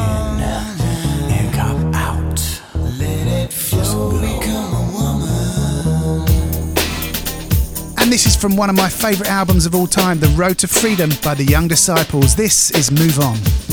from 8.47 8.56
one 8.56 8.70
of 8.70 8.77
my 8.77 8.89
favourite 8.89 9.28
albums 9.28 9.66
of 9.66 9.74
all 9.74 9.89
time, 9.89 10.20
The 10.20 10.28
Road 10.28 10.56
to 10.59 10.68
Freedom 10.68 11.10
by 11.20 11.35
The 11.35 11.43
Young 11.43 11.66
Disciples. 11.66 12.36
This 12.36 12.70
is 12.70 12.93
Move 12.93 13.18
On. 13.18 13.65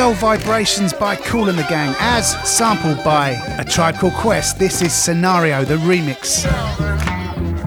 Soul 0.00 0.14
Vibrations 0.14 0.94
by 0.94 1.14
Kool 1.14 1.50
and 1.50 1.58
the 1.58 1.64
Gang, 1.64 1.94
as 1.98 2.30
sampled 2.48 3.04
by 3.04 3.32
A 3.58 3.64
Tribe 3.66 3.96
Called 3.96 4.14
Quest. 4.14 4.58
This 4.58 4.80
is 4.80 4.94
Scenario, 4.94 5.62
the 5.62 5.76
remix. 5.76 6.40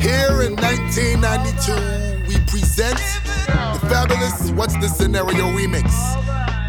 Here 0.01 0.41
in 0.41 0.55
1992, 0.55 2.27
we 2.27 2.43
present 2.47 2.97
the 3.45 3.79
fabulous 3.87 4.49
What's 4.53 4.73
the 4.77 4.87
Scenario 4.87 5.45
remix. 5.55 5.85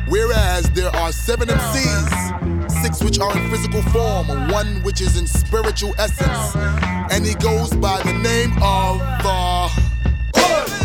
Whereas 0.07 0.69
there 0.73 0.95
are 0.97 1.11
seven 1.13 1.49
MCs, 1.49 2.71
six 2.83 3.03
which 3.03 3.19
are 3.19 3.35
in 3.35 3.51
physical 3.51 3.81
form, 3.85 4.29
one 4.51 4.83
which 4.83 5.01
is 5.01 5.17
in 5.17 5.27
spiritual 5.27 5.95
essence, 5.97 6.55
and 7.11 7.25
he 7.25 7.33
goes 7.37 7.71
by 7.77 8.03
the 8.03 8.13
name 8.13 8.53
of. 8.63 9.01
Uh, 9.25 9.71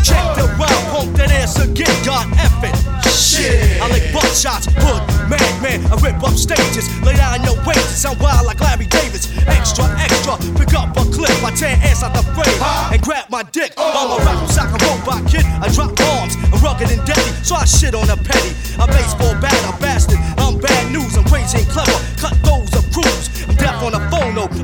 Check 0.02 0.36
the 0.36 0.46
round, 0.58 0.86
pump 0.88 1.16
that 1.18 1.30
ass 1.30 1.62
again, 1.62 2.04
God 2.06 2.26
F 2.38 2.64
it. 2.64 2.89
Shit. 3.08 3.80
I 3.80 3.88
lick 3.88 4.10
shots, 4.40 4.66
hood, 4.80 5.02
madman, 5.28 5.84
I 5.92 5.96
rip 6.00 6.22
up 6.24 6.32
stages, 6.32 6.88
lay 7.04 7.14
down 7.14 7.44
your 7.44 7.56
wages, 7.68 8.04
I'm 8.06 8.18
wild 8.18 8.46
like 8.46 8.60
Larry 8.60 8.86
Davis. 8.86 9.28
Extra, 9.46 9.84
extra, 10.00 10.36
pick 10.56 10.72
up 10.72 10.96
a 10.96 11.04
clip, 11.12 11.36
I 11.44 11.52
tear 11.52 11.76
ass 11.84 12.02
out 12.02 12.14
the 12.16 12.24
frame, 12.32 12.60
and 12.92 13.00
grab 13.02 13.28
my 13.28 13.42
dick. 13.42 13.74
I'm 13.76 14.16
a 14.16 14.24
rap 14.24 14.48
sock, 14.48 14.72
a 14.72 14.78
robot 14.88 15.28
kid, 15.28 15.44
I 15.60 15.68
drop 15.76 15.92
bombs, 15.96 16.36
I'm 16.48 16.60
rugged 16.64 16.90
and 16.90 17.04
deadly, 17.04 17.32
so 17.44 17.56
I 17.56 17.64
shit 17.64 17.94
on 17.94 18.08
a 18.08 18.16
petty. 18.16 18.56
A 18.80 18.86
baseball 18.86 19.36
bat, 19.44 19.56
a 19.68 19.76
bastard, 19.80 20.18
I'm 20.38 20.58
bad 20.58 20.92
news, 20.92 21.16
I'm 21.16 21.24
crazy 21.24 21.58
and 21.60 21.68
clever, 21.68 21.92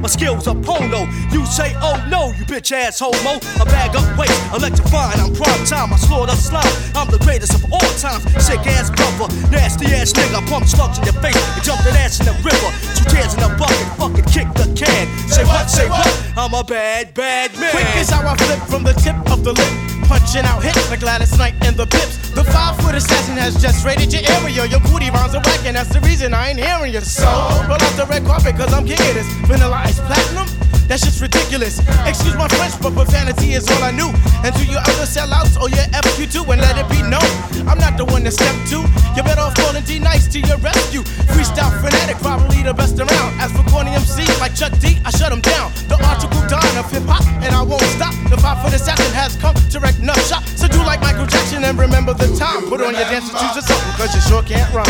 my 0.01 0.09
skills 0.09 0.47
are 0.47 0.55
pono. 0.55 1.07
You 1.33 1.45
say, 1.47 1.75
oh 1.83 1.97
no, 2.11 2.33
you 2.39 2.45
bitch 2.45 2.73
ass 2.73 2.99
homo. 2.99 3.41
I 3.61 3.65
bag 3.65 3.97
up 3.97 4.07
weight, 4.19 4.31
electrifying, 4.55 5.21
I'm 5.21 5.35
prime 5.35 5.65
time, 5.67 5.93
I 5.93 5.97
slaughter 5.97 6.37
slime. 6.37 6.67
I'm 6.95 7.11
the 7.11 7.19
greatest 7.19 7.55
of 7.55 7.65
all 7.73 7.91
times, 7.99 8.25
sick 8.45 8.65
ass 8.67 8.91
brother, 8.91 9.33
nasty 9.51 9.87
ass 9.87 10.13
nigga. 10.13 10.45
Pump 10.49 10.67
slugs 10.67 10.99
in 10.99 11.05
your 11.05 11.19
face 11.23 11.37
and 11.37 11.63
jump 11.65 11.83
that 11.85 11.97
ass 11.97 12.21
in 12.21 12.27
the 12.27 12.37
river. 12.45 12.71
Two 12.95 13.05
tears 13.11 13.35
in 13.35 13.43
a 13.43 13.51
bucket, 13.57 13.89
fucking 13.97 14.29
kick 14.31 14.49
the 14.55 14.67
can. 14.77 15.07
Say 15.29 15.45
what, 15.45 15.71
say 15.71 15.89
what? 15.89 16.09
I'm 16.37 16.55
a 16.55 16.65
bad, 16.65 17.15
bad 17.15 17.53
man. 17.59 17.71
Quick 17.71 17.97
is 17.97 18.11
how 18.11 18.27
I 18.27 18.37
flip 18.37 18.61
from 18.69 18.85
the 18.85 18.93
tip 18.93 19.17
of 19.31 19.45
the 19.45 19.53
lip. 19.53 19.73
Punching 20.09 20.45
out 20.45 20.63
hits 20.63 20.91
like 20.91 21.01
Gladys 21.01 21.37
Knight 21.39 21.55
and 21.65 21.77
the 21.77 21.87
Pips. 21.87 22.26
The 22.37 22.45
five 22.45 22.77
foot 22.83 22.95
assassin 22.95 23.39
has 23.39 23.61
just 23.63 23.83
raided 23.83 24.13
your 24.13 24.21
area. 24.37 24.67
Your 24.67 24.81
booty 24.81 25.09
rounds 25.09 25.35
are 25.35 25.41
whack, 25.41 25.65
and 25.65 25.75
that's 25.75 25.89
the 25.89 26.01
reason 26.01 26.35
I 26.35 26.51
ain't 26.51 26.61
hearing 26.61 26.93
you. 26.93 27.01
So, 27.01 27.25
roll 27.25 27.81
out 27.81 27.97
the 27.97 28.05
red 28.11 28.27
carpet, 28.27 28.57
cause 28.57 28.75
I'm 28.75 28.85
of 28.85 28.89
this. 28.89 29.27
Vanilla 29.49 29.77
ice 29.77 29.99
platinum? 30.01 30.56
That's 30.87 31.03
just 31.03 31.21
ridiculous. 31.21 31.83
Excuse 32.07 32.35
my 32.39 32.47
French, 32.49 32.79
but 32.81 32.95
profanity 32.95 33.53
is 33.59 33.67
all 33.71 33.83
I 33.83 33.91
knew. 33.91 34.11
And 34.47 34.55
to 34.55 34.65
your 34.65 34.81
other 34.81 35.07
sellouts 35.07 35.59
or 35.59 35.69
your 35.69 35.87
FQ2, 35.91 36.47
and 36.47 36.63
let 36.63 36.79
it 36.79 36.87
be 36.89 37.03
known, 37.03 37.27
I'm 37.67 37.79
not 37.79 37.99
the 37.99 38.05
one 38.07 38.23
to 38.23 38.31
step 38.31 38.55
to. 38.71 38.87
You 39.19 39.23
better 39.27 39.43
off 39.43 39.55
calling 39.55 39.83
D 39.83 39.99
Nice 39.99 40.29
to 40.29 40.39
your 40.41 40.59
rescue. 40.59 41.03
Freestyle 41.35 41.75
fanatic, 41.83 42.19
probably 42.23 42.63
the 42.63 42.73
best 42.73 42.99
around. 42.99 43.35
As 43.43 43.51
for 43.51 43.67
corny 43.67 43.91
MC 43.91 44.23
like 44.39 44.55
Chuck 44.55 44.73
D, 44.79 44.99
I 45.05 45.11
shut 45.11 45.33
him 45.33 45.41
down. 45.41 45.73
The 45.91 45.99
article 46.07 46.41
Don 46.47 46.63
of 46.79 46.87
hip 46.91 47.03
hop, 47.11 47.27
and 47.43 47.51
I 47.51 47.63
won't 47.63 47.83
stop. 47.99 48.15
The 48.31 48.39
five 48.39 48.63
foot 48.63 48.75
assassin 48.75 49.13
has 49.15 49.35
come 49.37 49.55
to 49.55 49.81
wreck 49.81 49.99
enough 49.99 50.23
shop. 50.29 50.47
So 50.55 50.69
do 50.69 50.79
like 50.87 51.01
Michael 51.01 51.27
Jackson 51.27 51.65
and 51.65 51.79
remember 51.79 52.15
the 52.15 52.31
time. 52.39 52.71
Put 52.71 52.81
on 52.81 52.95
your 52.95 53.09
dance 53.11 53.27
shoes 53.27 53.57
or 53.59 53.65
something, 53.67 53.93
cause 53.99 54.15
you 54.15 54.23
sure 54.23 54.43
can't 54.43 54.71
rhyme. 54.73 54.87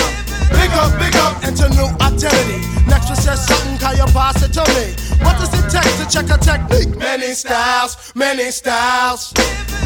Big 0.52 0.70
up, 0.76 0.92
big 1.00 1.16
up, 1.16 1.42
into 1.42 1.66
new 1.72 1.88
identity. 2.04 2.60
Next 2.86 3.08
one 3.08 3.16
says 3.16 3.40
something, 3.46 3.78
can 3.78 3.96
you 3.96 4.06
pass 4.12 4.38
it 4.44 4.52
to 4.54 4.62
me? 4.76 4.94
What 5.24 5.38
does 5.40 5.50
it 5.50 5.66
take 5.72 5.85
to 5.98 6.06
check 6.08 6.30
a 6.30 6.38
technique? 6.38 6.96
Many 6.96 7.34
styles, 7.34 8.12
many 8.14 8.50
styles. 8.50 9.32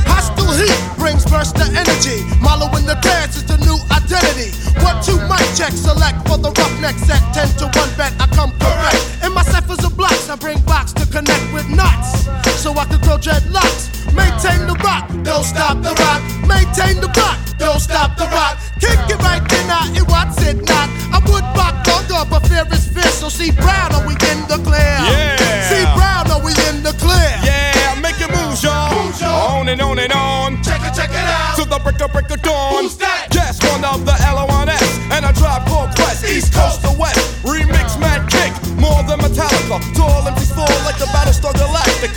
Hostile 0.06 0.52
heat 0.56 0.78
brings 0.98 1.24
burst 1.27 1.56
of 1.56 1.68
energy. 1.74 2.24
Milo 2.40 2.66
in 2.77 2.86
the 2.86 2.98
dance 3.02 3.36
is 3.36 3.44
the 3.44 3.59
new 3.59 3.77
identity. 3.90 4.51
One, 4.85 5.02
two, 5.02 5.18
mic 5.28 5.44
check, 5.56 5.72
select 5.72 6.27
for 6.28 6.39
the 6.39 6.51
roughneck 6.51 6.97
set. 6.98 7.22
Ten 7.35 7.48
to 7.59 7.66
one 7.78 7.90
bet, 7.97 8.12
I 8.20 8.27
come 8.35 8.52
correct. 8.59 9.02
And 9.22 9.35
my 9.35 9.43
ciphers 9.43 9.85
of 9.85 9.97
blocks, 9.97 10.28
I 10.28 10.36
bring 10.36 10.59
blocks 10.62 10.93
to 10.94 11.06
connect 11.06 11.52
with 11.52 11.68
knots. 11.68 12.49
So 12.61 12.77
I 12.77 12.85
can 12.85 13.01
grow 13.01 13.16
dreadlocks. 13.16 13.89
Maintain 14.12 14.69
the 14.69 14.77
rock, 14.85 15.09
don't 15.24 15.45
stop 15.45 15.81
the 15.81 15.97
rock. 15.97 16.20
Maintain 16.45 17.01
the 17.01 17.09
rock, 17.16 17.41
don't 17.57 17.81
stop 17.81 18.19
the 18.20 18.28
rock. 18.28 18.61
Kick 18.77 19.01
it 19.09 19.16
right 19.24 19.41
then, 19.49 19.66
I 19.73 19.89
it 19.97 20.05
what's 20.05 20.37
it 20.45 20.61
not. 20.69 20.93
I 21.09 21.24
would 21.24 21.41
rock 21.57 21.81
longer, 21.89 22.28
but 22.28 22.45
fear 22.45 22.69
is 22.69 22.85
fierce. 22.85 23.16
So 23.16 23.31
see 23.31 23.51
Brown, 23.51 23.97
are 23.97 24.05
we 24.05 24.12
in 24.28 24.45
the 24.45 24.61
clear? 24.61 24.93
Yeah. 25.09 25.41
See 25.73 25.89
Brown, 25.97 26.28
are 26.28 26.45
we 26.45 26.53
in 26.69 26.85
the 26.85 26.93
clear? 27.01 27.32
Yeah, 27.41 27.97
make 27.97 28.20
it 28.20 28.28
move, 28.28 28.61
y'all. 28.61 29.09
On 29.57 29.66
and 29.66 29.81
on 29.81 29.99
and 29.99 30.12
on. 30.12 30.62
Check 30.62 30.85
it, 30.85 30.93
check 30.93 31.09
it 31.09 31.16
out. 31.16 31.57
To 31.57 31.65
the 31.65 31.81
break 31.81 31.97
of 32.05 32.12
break 32.12 32.28
of 32.28 32.43
dawn. 32.43 32.85
Who's 32.85 32.97
that? 33.01 33.32
Yes, 33.32 33.57
one 33.73 33.85
of 33.89 34.05
the 34.05 34.12
L-O-N-S. 34.12 35.01
And 35.09 35.24
a 35.24 35.32
Tribe 35.32 35.65
Called 35.65 35.97
Quest. 35.97 36.28
East 36.28 36.53
Coast 36.53 36.85
to 36.85 36.93
West. 36.93 37.24
Remix 37.41 37.97
mad 37.97 38.28
kick. 38.28 38.53
More 38.77 39.01
than 39.09 39.16
Metallica. 39.24 39.81
Tall 39.97 40.28
empties 40.28 40.53
fall 40.53 40.69
like 40.85 41.01
doing 41.01 41.09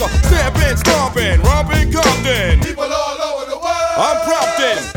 Stamping, 0.09 0.77
stomping, 0.77 1.41
robbing 1.41 1.91
Compton. 1.91 2.59
People 2.59 2.83
all 2.83 3.21
over 3.21 3.49
the 3.49 3.57
world. 3.57 3.97
I'm 3.97 4.17
Prompton. 4.27 4.92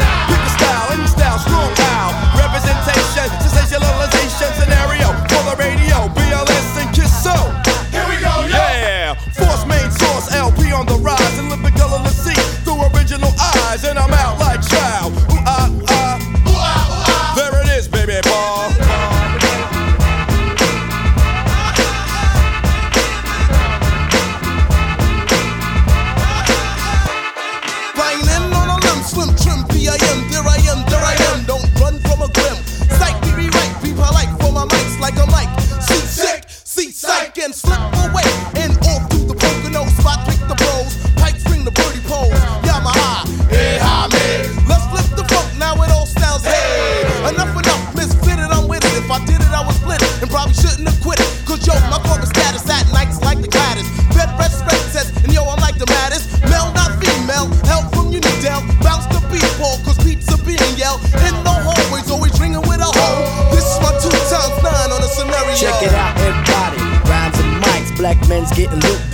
getting 68.57 68.81
loot 68.81 69.06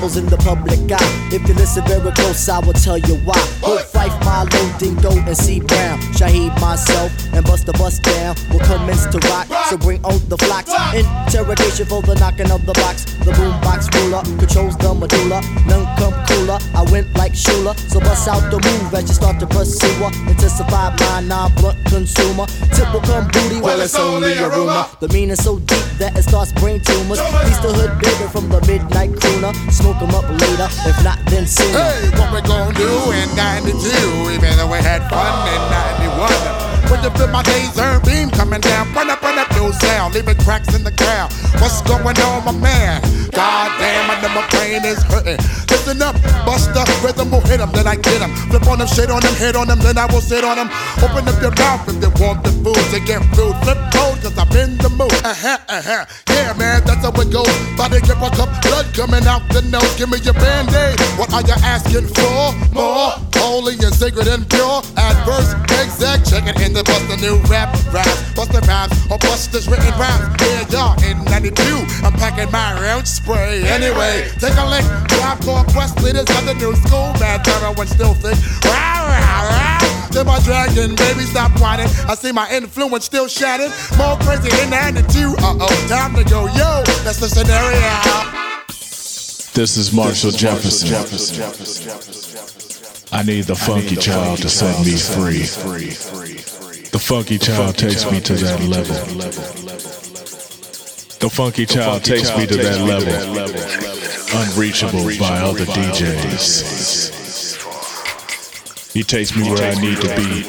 rebels 0.00 0.16
in 0.16 0.26
the 0.26 0.36
public 0.38 0.80
eye. 0.90 1.28
If 1.32 1.46
you 1.46 1.54
listen 1.54 1.84
very 1.84 2.10
close, 2.12 2.48
I 2.48 2.58
will 2.60 2.72
tell 2.72 2.96
you 2.96 3.16
why. 3.28 3.38
Hood 3.60 3.84
Phife, 3.92 4.16
Milo, 4.24 4.48
Dinco, 4.80 5.12
and 5.26 5.36
C 5.36 5.60
Brown. 5.60 5.98
Shaheed, 6.16 6.58
myself, 6.60 7.12
and 7.34 7.44
Bust 7.44 7.66
the 7.66 7.72
Bust 7.74 8.02
Down 8.02 8.34
will 8.50 8.64
commence 8.64 9.04
to 9.12 9.18
rock. 9.28 9.46
So 9.68 9.76
bring 9.76 10.02
on 10.04 10.18
the 10.28 10.38
flocks. 10.38 10.72
Interrogation 10.94 11.86
for 11.86 12.00
the 12.02 12.14
knocking 12.14 12.50
of 12.50 12.64
the 12.64 12.72
box. 12.72 13.04
The 13.24 13.32
boombox 13.32 13.92
ruler 13.94 14.22
controls 14.40 14.76
the 14.78 14.94
medulla. 14.94 15.40
None 15.68 15.84
come 16.00 16.16
cooler. 16.26 16.58
I 16.74 16.82
went 16.90 17.14
like 17.16 17.32
Shula. 17.32 17.76
So 17.90 18.00
bust 18.00 18.28
out 18.28 18.50
the 18.50 18.56
move 18.56 18.94
as 18.94 19.04
you 19.04 19.14
start 19.14 19.38
to 19.40 19.46
pursue 19.46 19.92
her. 20.00 20.12
Intensify 20.30 20.96
my 20.96 21.20
non-blunt 21.20 21.76
consumer. 21.86 22.46
Typical 22.72 23.00
come 23.04 23.28
booty, 23.28 23.60
well 23.60 23.80
it's 23.80 23.94
only 23.94 24.32
a 24.32 24.48
rumor. 24.48 24.86
The 25.00 25.08
meaning 25.08 25.36
so 25.36 25.58
deep 25.58 25.84
that 26.00 26.16
it 26.16 26.22
starts 26.22 26.52
brain 26.52 26.80
tumors. 26.80 27.20
He's 27.44 27.60
the 27.60 27.72
hood 27.72 28.00
baby 28.00 28.26
from 28.32 28.48
the 28.48 28.60
midnight 28.66 29.10
crooner. 29.10 29.52
Smoke 29.70 29.89
'em 29.98 30.14
up 30.14 30.28
later, 30.28 30.68
if 30.86 31.02
not 31.02 31.18
then 31.26 31.46
sooner. 31.46 31.78
Hey, 31.78 32.08
what 32.18 32.32
we 32.32 32.40
gonna 32.42 32.72
do 32.74 33.10
in 33.12 33.34
92? 33.34 34.30
Even 34.30 34.56
though 34.56 34.70
we 34.70 34.78
had 34.78 35.02
fun 35.10 35.34
in 35.48 35.62
91. 35.70 36.69
When 36.90 37.02
you 37.06 37.10
feel 37.14 37.28
my 37.28 37.42
laser 37.46 38.00
beam 38.02 38.30
coming 38.30 38.60
down, 38.60 38.92
run 38.92 39.08
up, 39.08 39.22
run 39.22 39.38
up, 39.38 39.48
no 39.52 39.70
sound, 39.70 40.14
leaving 40.14 40.36
cracks 40.42 40.74
in 40.74 40.82
the 40.82 40.90
ground. 40.90 41.32
What's 41.62 41.80
going 41.82 42.18
on, 42.18 42.44
my 42.44 42.52
man? 42.52 43.00
God 43.30 43.70
damn, 43.78 44.10
I 44.10 44.20
know 44.20 44.34
my 44.34 44.42
brain 44.50 44.84
is 44.84 45.02
hurting. 45.04 45.38
Listen 45.70 46.02
up, 46.02 46.18
bust 46.44 46.74
the 46.74 46.82
rhythm 47.02 47.30
will 47.30 47.46
hit 47.46 47.58
them, 47.58 47.70
then 47.72 47.86
I 47.86 47.94
get 47.94 48.18
them. 48.18 48.34
Flip 48.50 48.66
on 48.66 48.78
them, 48.78 48.88
shit 48.88 49.10
on 49.10 49.22
them, 49.22 49.34
hit 49.34 49.54
on 49.54 49.68
them, 49.68 49.78
then 49.78 49.98
I 49.98 50.06
will 50.06 50.20
sit 50.20 50.42
on 50.42 50.56
them. 50.56 50.68
Open 50.98 51.22
up 51.30 51.40
your 51.40 51.54
mouth 51.54 51.86
if 51.86 51.96
they 52.02 52.10
want 52.18 52.42
the 52.42 52.50
food 52.58 52.82
to 52.90 52.98
get 53.06 53.22
food. 53.38 53.54
Flip 53.62 53.78
mode, 54.00 54.18
cause 54.22 54.36
I'm 54.36 54.50
in 54.56 54.78
the 54.78 54.90
mood. 54.90 55.12
Uh 55.24 55.34
huh, 55.34 55.58
uh 55.68 55.82
huh. 55.82 56.04
Yeah, 56.28 56.52
man, 56.58 56.82
that's 56.84 57.04
how 57.04 57.12
it 57.12 57.30
goes. 57.30 57.50
Body 57.76 58.00
grip 58.00 58.18
a 58.18 58.30
cup, 58.34 58.50
blood 58.62 58.86
coming 58.94 59.26
out 59.26 59.46
the 59.52 59.62
nose. 59.62 59.94
Give 59.96 60.08
me 60.10 60.18
your 60.20 60.34
band 60.34 60.72
aid. 60.74 60.98
What 61.18 61.32
are 61.32 61.42
you 61.42 61.56
asking 61.62 62.08
for? 62.08 62.52
More 62.72 63.12
holy 63.36 63.74
and 63.74 63.94
sacred 63.94 64.28
and 64.28 64.48
pure. 64.48 64.82
Adverse, 64.96 65.54
exact, 65.80 66.28
check 66.28 66.46
it 66.46 66.60
in 66.60 66.72
the 66.72 66.79
bust 66.84 67.10
a 67.10 67.16
new 67.20 67.36
rap 67.48 67.72
raps. 67.92 68.32
Bust 68.34 68.52
the 68.52 68.60
rhymes 68.66 68.92
or 69.10 69.18
bust 69.18 69.52
this 69.52 69.66
written 69.66 69.92
rhymes. 69.98 70.28
Yeah, 70.40 70.66
y'all 70.70 71.04
in 71.04 71.22
92. 71.24 71.62
I'm 72.04 72.12
packing 72.14 72.50
my 72.50 72.72
own 72.92 73.04
spray. 73.04 73.62
Anyway, 73.64 74.28
take 74.38 74.56
a 74.56 74.66
lick. 74.66 74.84
Tribe 75.08 75.40
Called 75.42 75.66
Quest 75.68 76.02
leaders 76.02 76.28
of 76.30 76.44
the 76.46 76.54
new 76.54 76.74
school. 76.76 77.12
Mad 77.20 77.44
terror 77.44 77.72
when 77.74 77.86
still 77.86 78.14
think. 78.14 78.38
Rah, 78.64 79.04
rah, 79.06 79.48
rah. 79.48 80.08
Then 80.10 80.26
my 80.26 80.40
dragon, 80.40 80.96
baby, 80.96 81.22
stop 81.22 81.52
whining. 81.60 81.86
I 82.08 82.14
see 82.14 82.32
my 82.32 82.50
influence 82.50 83.04
still 83.04 83.28
shattered. 83.28 83.70
More 83.96 84.16
crazy 84.18 84.50
in 84.62 84.70
92. 84.70 85.36
Uh 85.38 85.56
oh, 85.60 85.86
time 85.88 86.14
to 86.16 86.24
go. 86.24 86.46
Yo, 86.46 86.82
that's 87.04 87.20
the 87.20 87.28
scenario. 87.28 88.40
This 89.52 89.76
is 89.76 89.92
Marshall 89.92 90.30
Jefferson. 90.30 90.88
I 93.12 93.22
need 93.24 93.44
the 93.44 93.56
funky 93.56 93.96
child 93.96 94.38
to 94.38 94.48
set 94.48 94.84
me 94.84 94.96
free. 94.96 96.59
The 96.92 96.98
funky 96.98 97.38
child 97.38 97.78
takes 97.78 98.10
me 98.10 98.20
to 98.20 98.34
that 98.34 98.60
level. 98.64 98.96
The 101.20 101.30
funky 101.30 101.66
child 101.66 102.02
takes 102.02 102.36
me 102.36 102.46
to 102.46 102.56
that 102.56 102.80
level, 102.80 103.14
unreachable 104.36 105.04
by 105.18 105.38
other 105.38 105.64
DJs. 105.66 107.20
He 108.92 109.02
takes 109.04 109.36
me 109.36 109.48
where 109.48 109.70
I 109.70 109.74
need 109.80 110.00
to 110.00 110.08
be. 110.16 110.48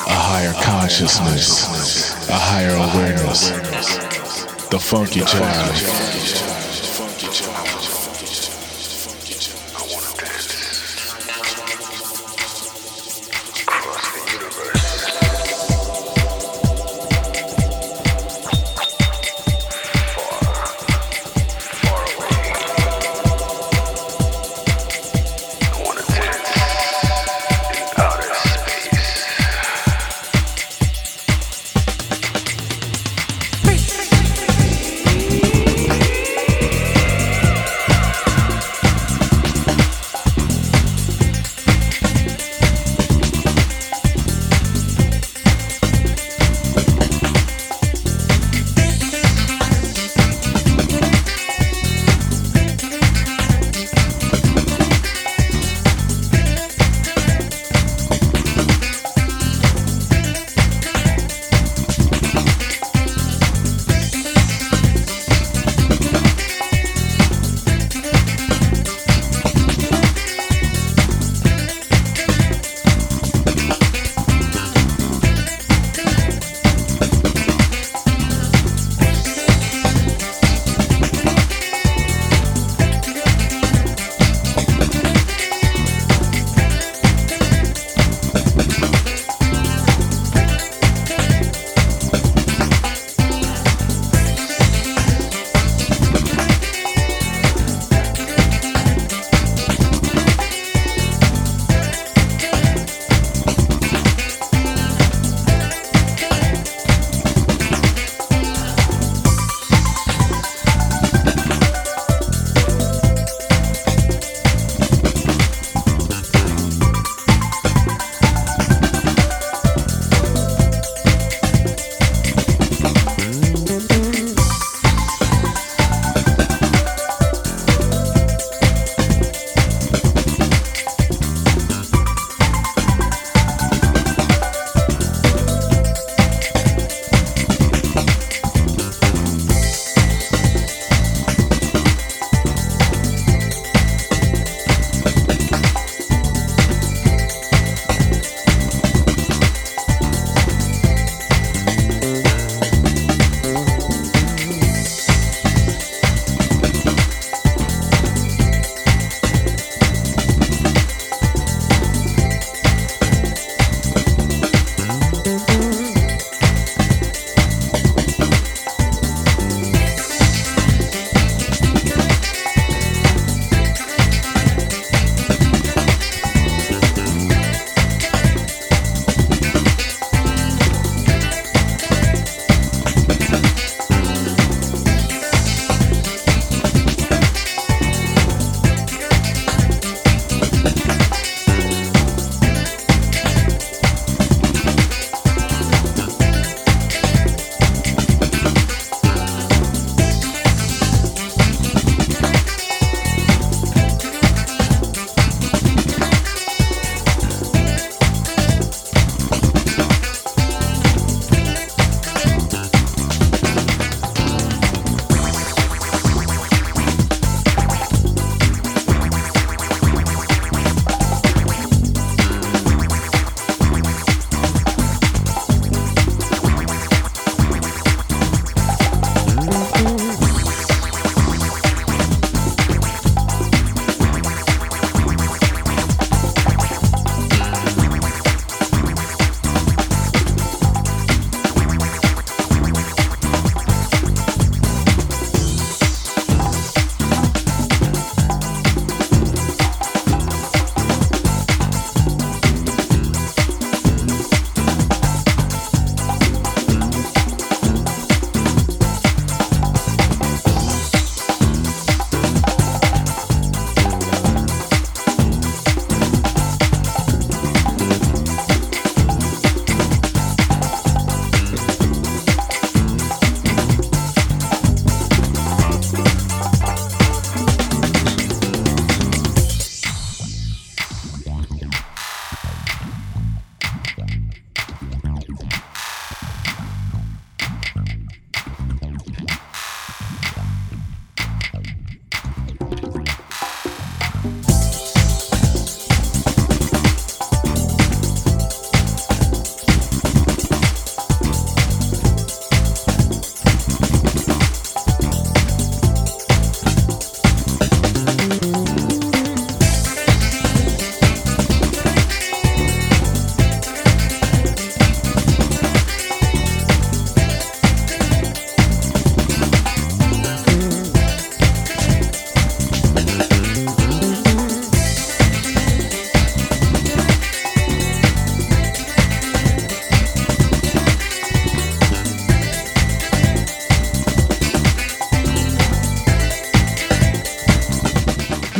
A 0.00 0.14
higher 0.14 0.52
consciousness, 0.62 2.28
a 2.28 2.34
higher 2.34 2.74
awareness. 2.76 3.50
The 4.68 4.78
funky 4.78 5.20
child. 5.20 6.45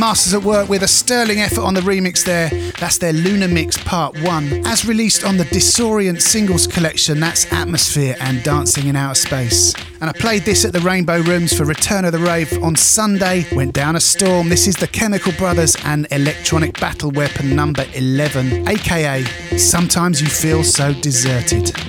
Masters 0.06 0.34
at 0.34 0.42
work 0.44 0.68
with 0.68 0.84
a 0.84 0.88
sterling 0.88 1.40
effort 1.40 1.62
on 1.62 1.74
the 1.74 1.80
remix 1.80 2.24
there. 2.24 2.48
That's 2.78 2.96
their 2.96 3.12
Lunar 3.12 3.48
Mix 3.48 3.76
Part 3.76 4.16
1. 4.22 4.64
As 4.64 4.86
released 4.86 5.24
on 5.24 5.36
the 5.36 5.42
Disorient 5.46 6.20
Singles 6.20 6.68
Collection, 6.68 7.18
that's 7.18 7.46
Atmosfear 7.46 8.16
and 8.20 8.40
Dancing 8.44 8.86
in 8.86 8.94
Outer 8.94 9.16
Space. 9.16 9.74
And 10.00 10.08
I 10.08 10.12
played 10.12 10.42
this 10.42 10.64
at 10.64 10.72
the 10.72 10.78
Rainbow 10.78 11.22
Rooms 11.22 11.52
for 11.52 11.64
Return 11.64 12.04
of 12.04 12.12
the 12.12 12.20
Rave 12.20 12.62
on 12.62 12.76
Sunday. 12.76 13.46
Went 13.52 13.74
down 13.74 13.96
a 13.96 14.00
storm. 14.00 14.48
This 14.48 14.68
is 14.68 14.76
the 14.76 14.86
Chemical 14.86 15.32
Brothers 15.32 15.74
and 15.84 16.06
Electronic 16.12 16.78
Battle 16.78 17.10
Weapon 17.10 17.56
number 17.56 17.84
11, 17.92 18.68
aka 18.68 19.24
Sometimes 19.58 20.20
You 20.20 20.28
Feel 20.28 20.62
So 20.62 20.94
Deserted. 20.94 21.85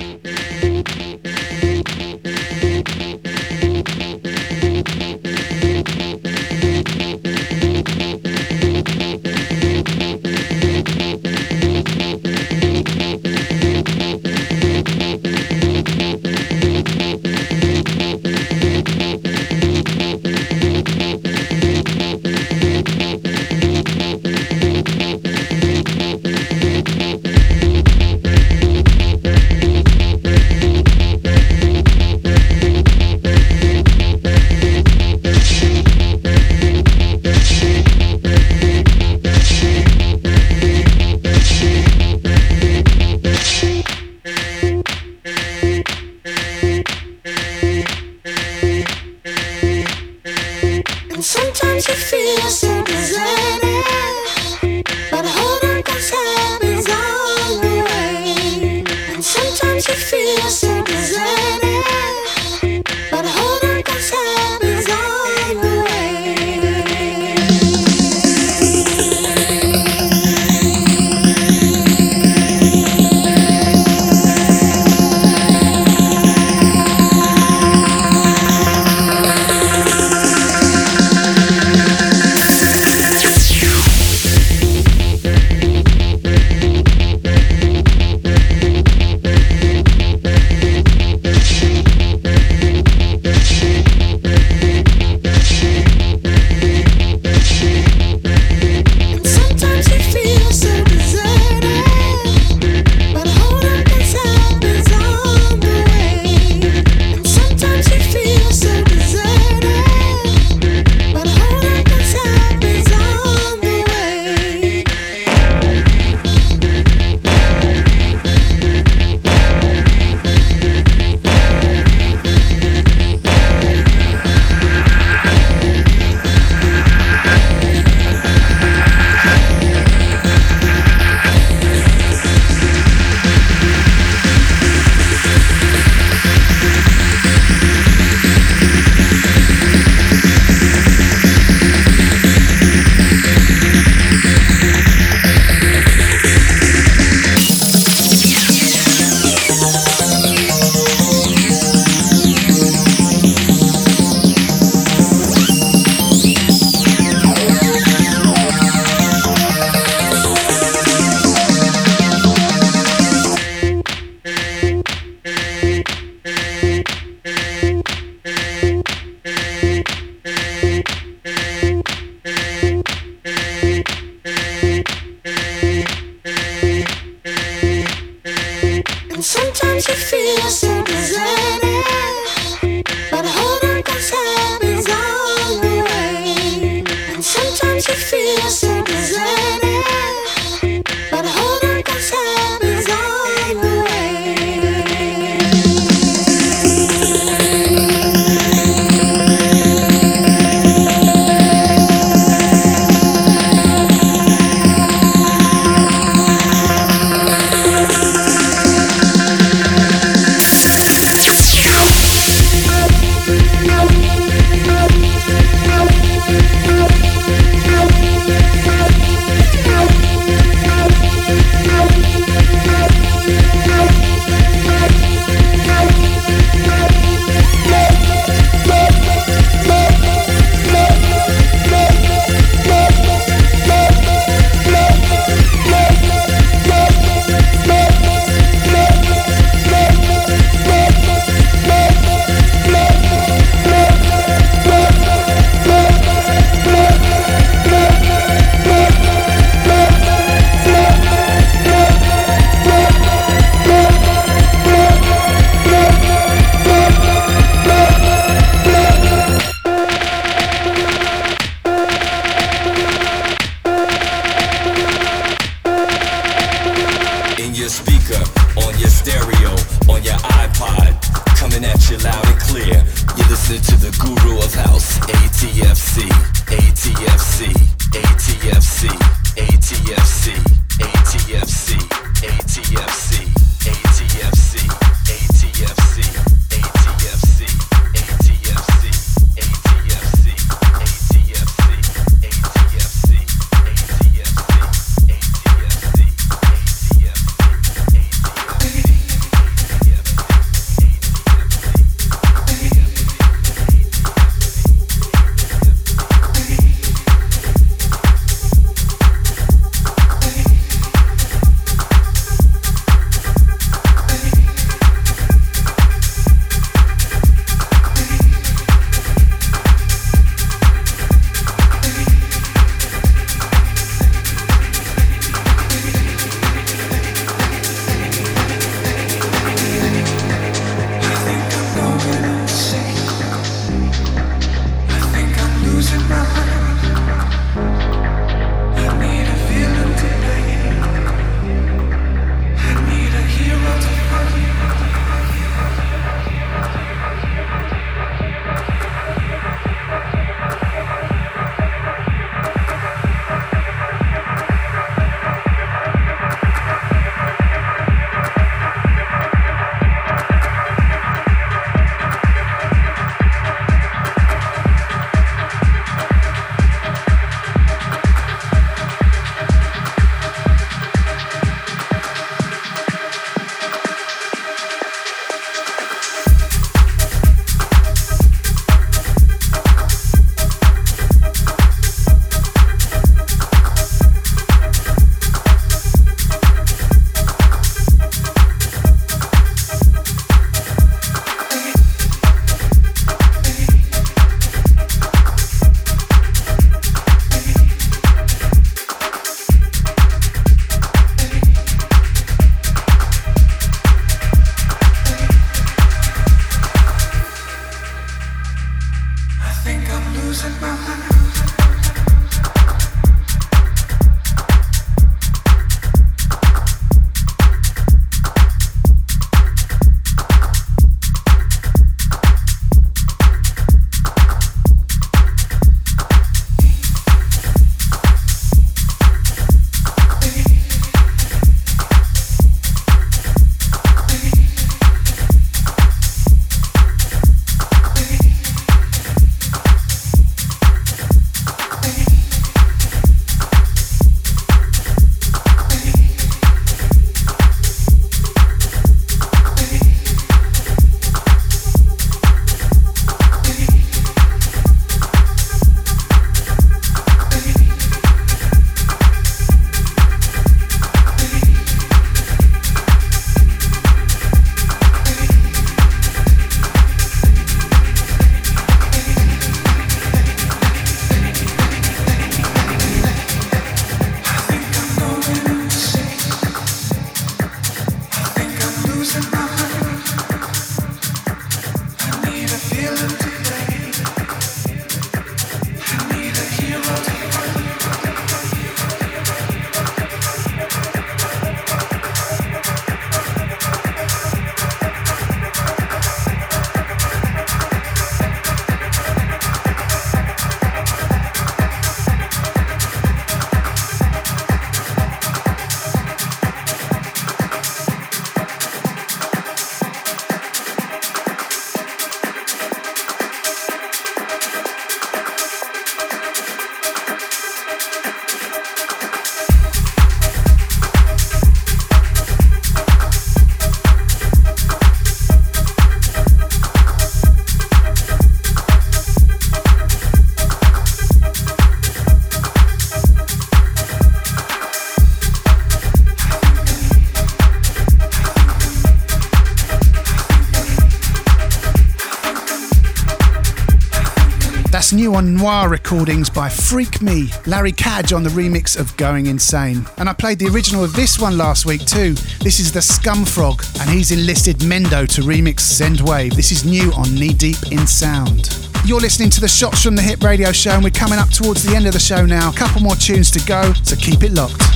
That's 544.88 544.94
new 544.94 545.16
on 545.16 545.36
Noir 545.36 545.68
recordings 545.68 546.30
by 546.30 546.48
FreakMe, 546.48 547.46
Larry 547.46 547.74
Cadge 547.74 548.14
on 548.14 548.24
the 548.24 548.30
remix 548.30 548.80
of 548.80 548.96
Going 548.96 549.26
Insane. 549.26 549.86
And 549.98 550.08
I 550.08 550.14
played 550.14 550.40
the 550.40 550.48
original 550.48 550.82
of 550.82 550.94
this 550.94 551.20
one 551.20 551.38
last 551.38 551.66
week 551.66 551.86
too. 551.86 552.14
This 552.40 552.62
is 552.62 552.72
the 552.72 552.80
Scumfrog, 552.80 553.82
and 553.82 553.90
he's 553.90 554.12
enlisted 554.12 554.60
Mendo 554.60 555.06
to 555.10 555.24
remix 555.24 555.60
Send 555.60 556.00
Wave. 556.00 556.38
This 556.38 556.54
is 556.54 556.64
new 556.64 556.94
on 556.94 557.14
Knee 557.14 557.34
Deep 557.34 557.58
in 557.70 557.86
Sound. 557.86 558.48
You're 558.86 559.02
listening 559.02 559.30
to 559.32 559.42
the 559.42 559.50
Shots 559.50 559.84
from 559.84 559.98
the 559.98 560.02
Hip 560.02 560.24
radio 560.24 560.54
show, 560.54 560.72
and 560.72 560.86
we're 560.86 560.92
coming 560.92 561.20
up 561.20 561.32
towards 561.32 561.64
the 561.64 561.76
end 561.76 561.86
of 561.86 561.92
the 561.92 562.00
show 562.00 562.26
now. 562.26 562.50
A 562.50 562.54
couple 562.54 562.82
more 562.82 562.96
tunes 562.96 563.30
to 563.32 563.46
go, 563.46 563.74
so 563.84 563.98
keep 563.98 564.24
it 564.24 564.32
locked. 564.32 564.67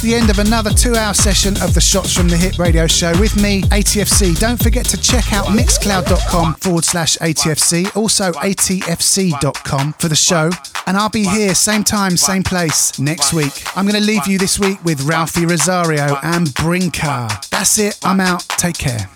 Reached 0.00 0.12
the 0.12 0.14
end 0.14 0.30
of 0.30 0.38
another 0.38 0.70
two 0.70 0.94
hour 0.94 1.12
session 1.12 1.60
of 1.62 1.74
the 1.74 1.80
Shots 1.80 2.14
from 2.14 2.28
the 2.28 2.36
Hip 2.36 2.58
radio 2.58 2.86
show 2.86 3.12
with 3.20 3.36
me, 3.36 3.62
ATFC. 3.64 4.38
Don't 4.38 4.62
forget 4.62 4.84
to 4.86 4.96
check 5.00 5.32
out 5.32 5.46
mixcloud.com 5.46 6.54
forward 6.54 6.84
slash 6.84 7.18
ATFC, 7.18 7.94
also 7.96 8.32
ATFC.com 8.32 9.92
for 9.94 10.08
the 10.08 10.16
show. 10.16 10.50
And 10.86 10.96
I'll 10.96 11.10
be 11.10 11.24
here, 11.24 11.54
same 11.54 11.84
time, 11.84 12.16
same 12.16 12.42
place, 12.42 12.98
next 12.98 13.32
week. 13.32 13.62
I'm 13.76 13.84
going 13.86 14.00
to 14.00 14.06
leave 14.06 14.26
you 14.26 14.38
this 14.38 14.58
week 14.58 14.82
with 14.84 15.00
Ralphi 15.00 15.48
Rosario 15.48 16.16
and 16.22 16.46
Brinca. 16.48 17.48
That's 17.50 17.78
it, 17.78 17.98
I'm 18.02 18.20
out. 18.20 18.48
Take 18.48 18.78
care. 18.78 19.08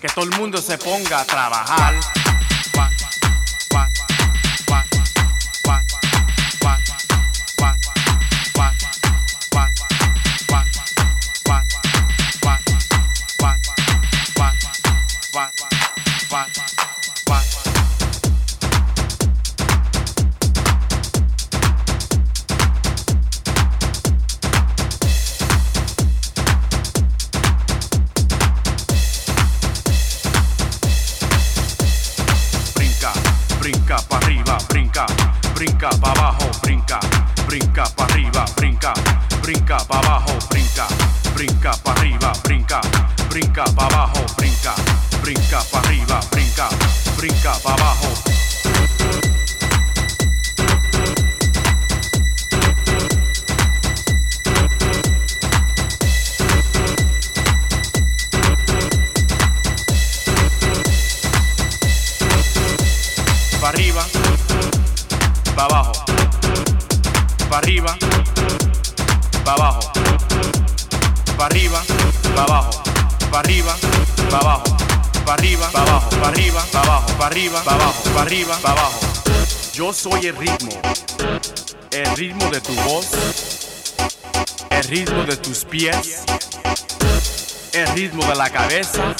Cabeza, 88.75 89.15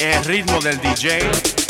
el 0.00 0.24
ritmo 0.24 0.58
del 0.60 0.80
DJ. 0.80 1.63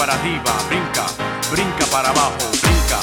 Para 0.00 0.14
arriba, 0.14 0.50
brinca, 0.66 1.04
brinca 1.50 1.86
para 1.90 2.08
abajo, 2.08 2.50
brinca, 2.62 3.00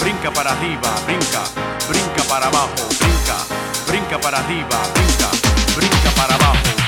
brinca 0.00 0.32
para 0.32 0.50
arriba, 0.50 0.90
brinca, 1.06 1.44
brinca 1.88 2.24
para 2.28 2.48
abajo, 2.48 2.88
brinca, 2.98 3.36
brinca 3.86 4.18
para 4.18 4.38
arriba, 4.38 4.82
brinca, 4.92 5.30
brinca 5.76 6.10
para 6.16 6.34
abajo. 6.34 6.79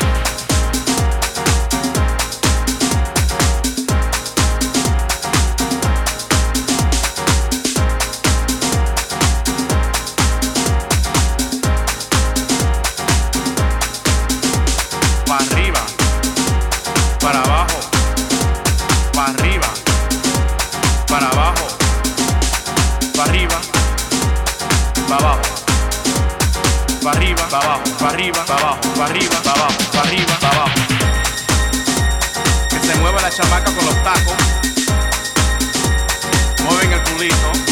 Arriba, 28.23 28.44
para 28.47 28.61
abajo, 28.61 28.81
para 28.94 29.05
arriba, 29.07 29.43
para 29.43 29.51
abajo, 29.51 29.78
para 29.90 30.09
arriba, 30.09 30.39
para 30.40 30.57
abajo. 30.57 30.74
Que 32.69 32.78
se 32.78 32.94
mueva 33.01 33.20
la 33.20 33.31
chamaca 33.31 33.73
con 33.74 33.85
los 33.85 34.03
tacos, 34.05 34.35
mueven 36.65 36.93
el 36.93 37.03
culito, 37.03 37.72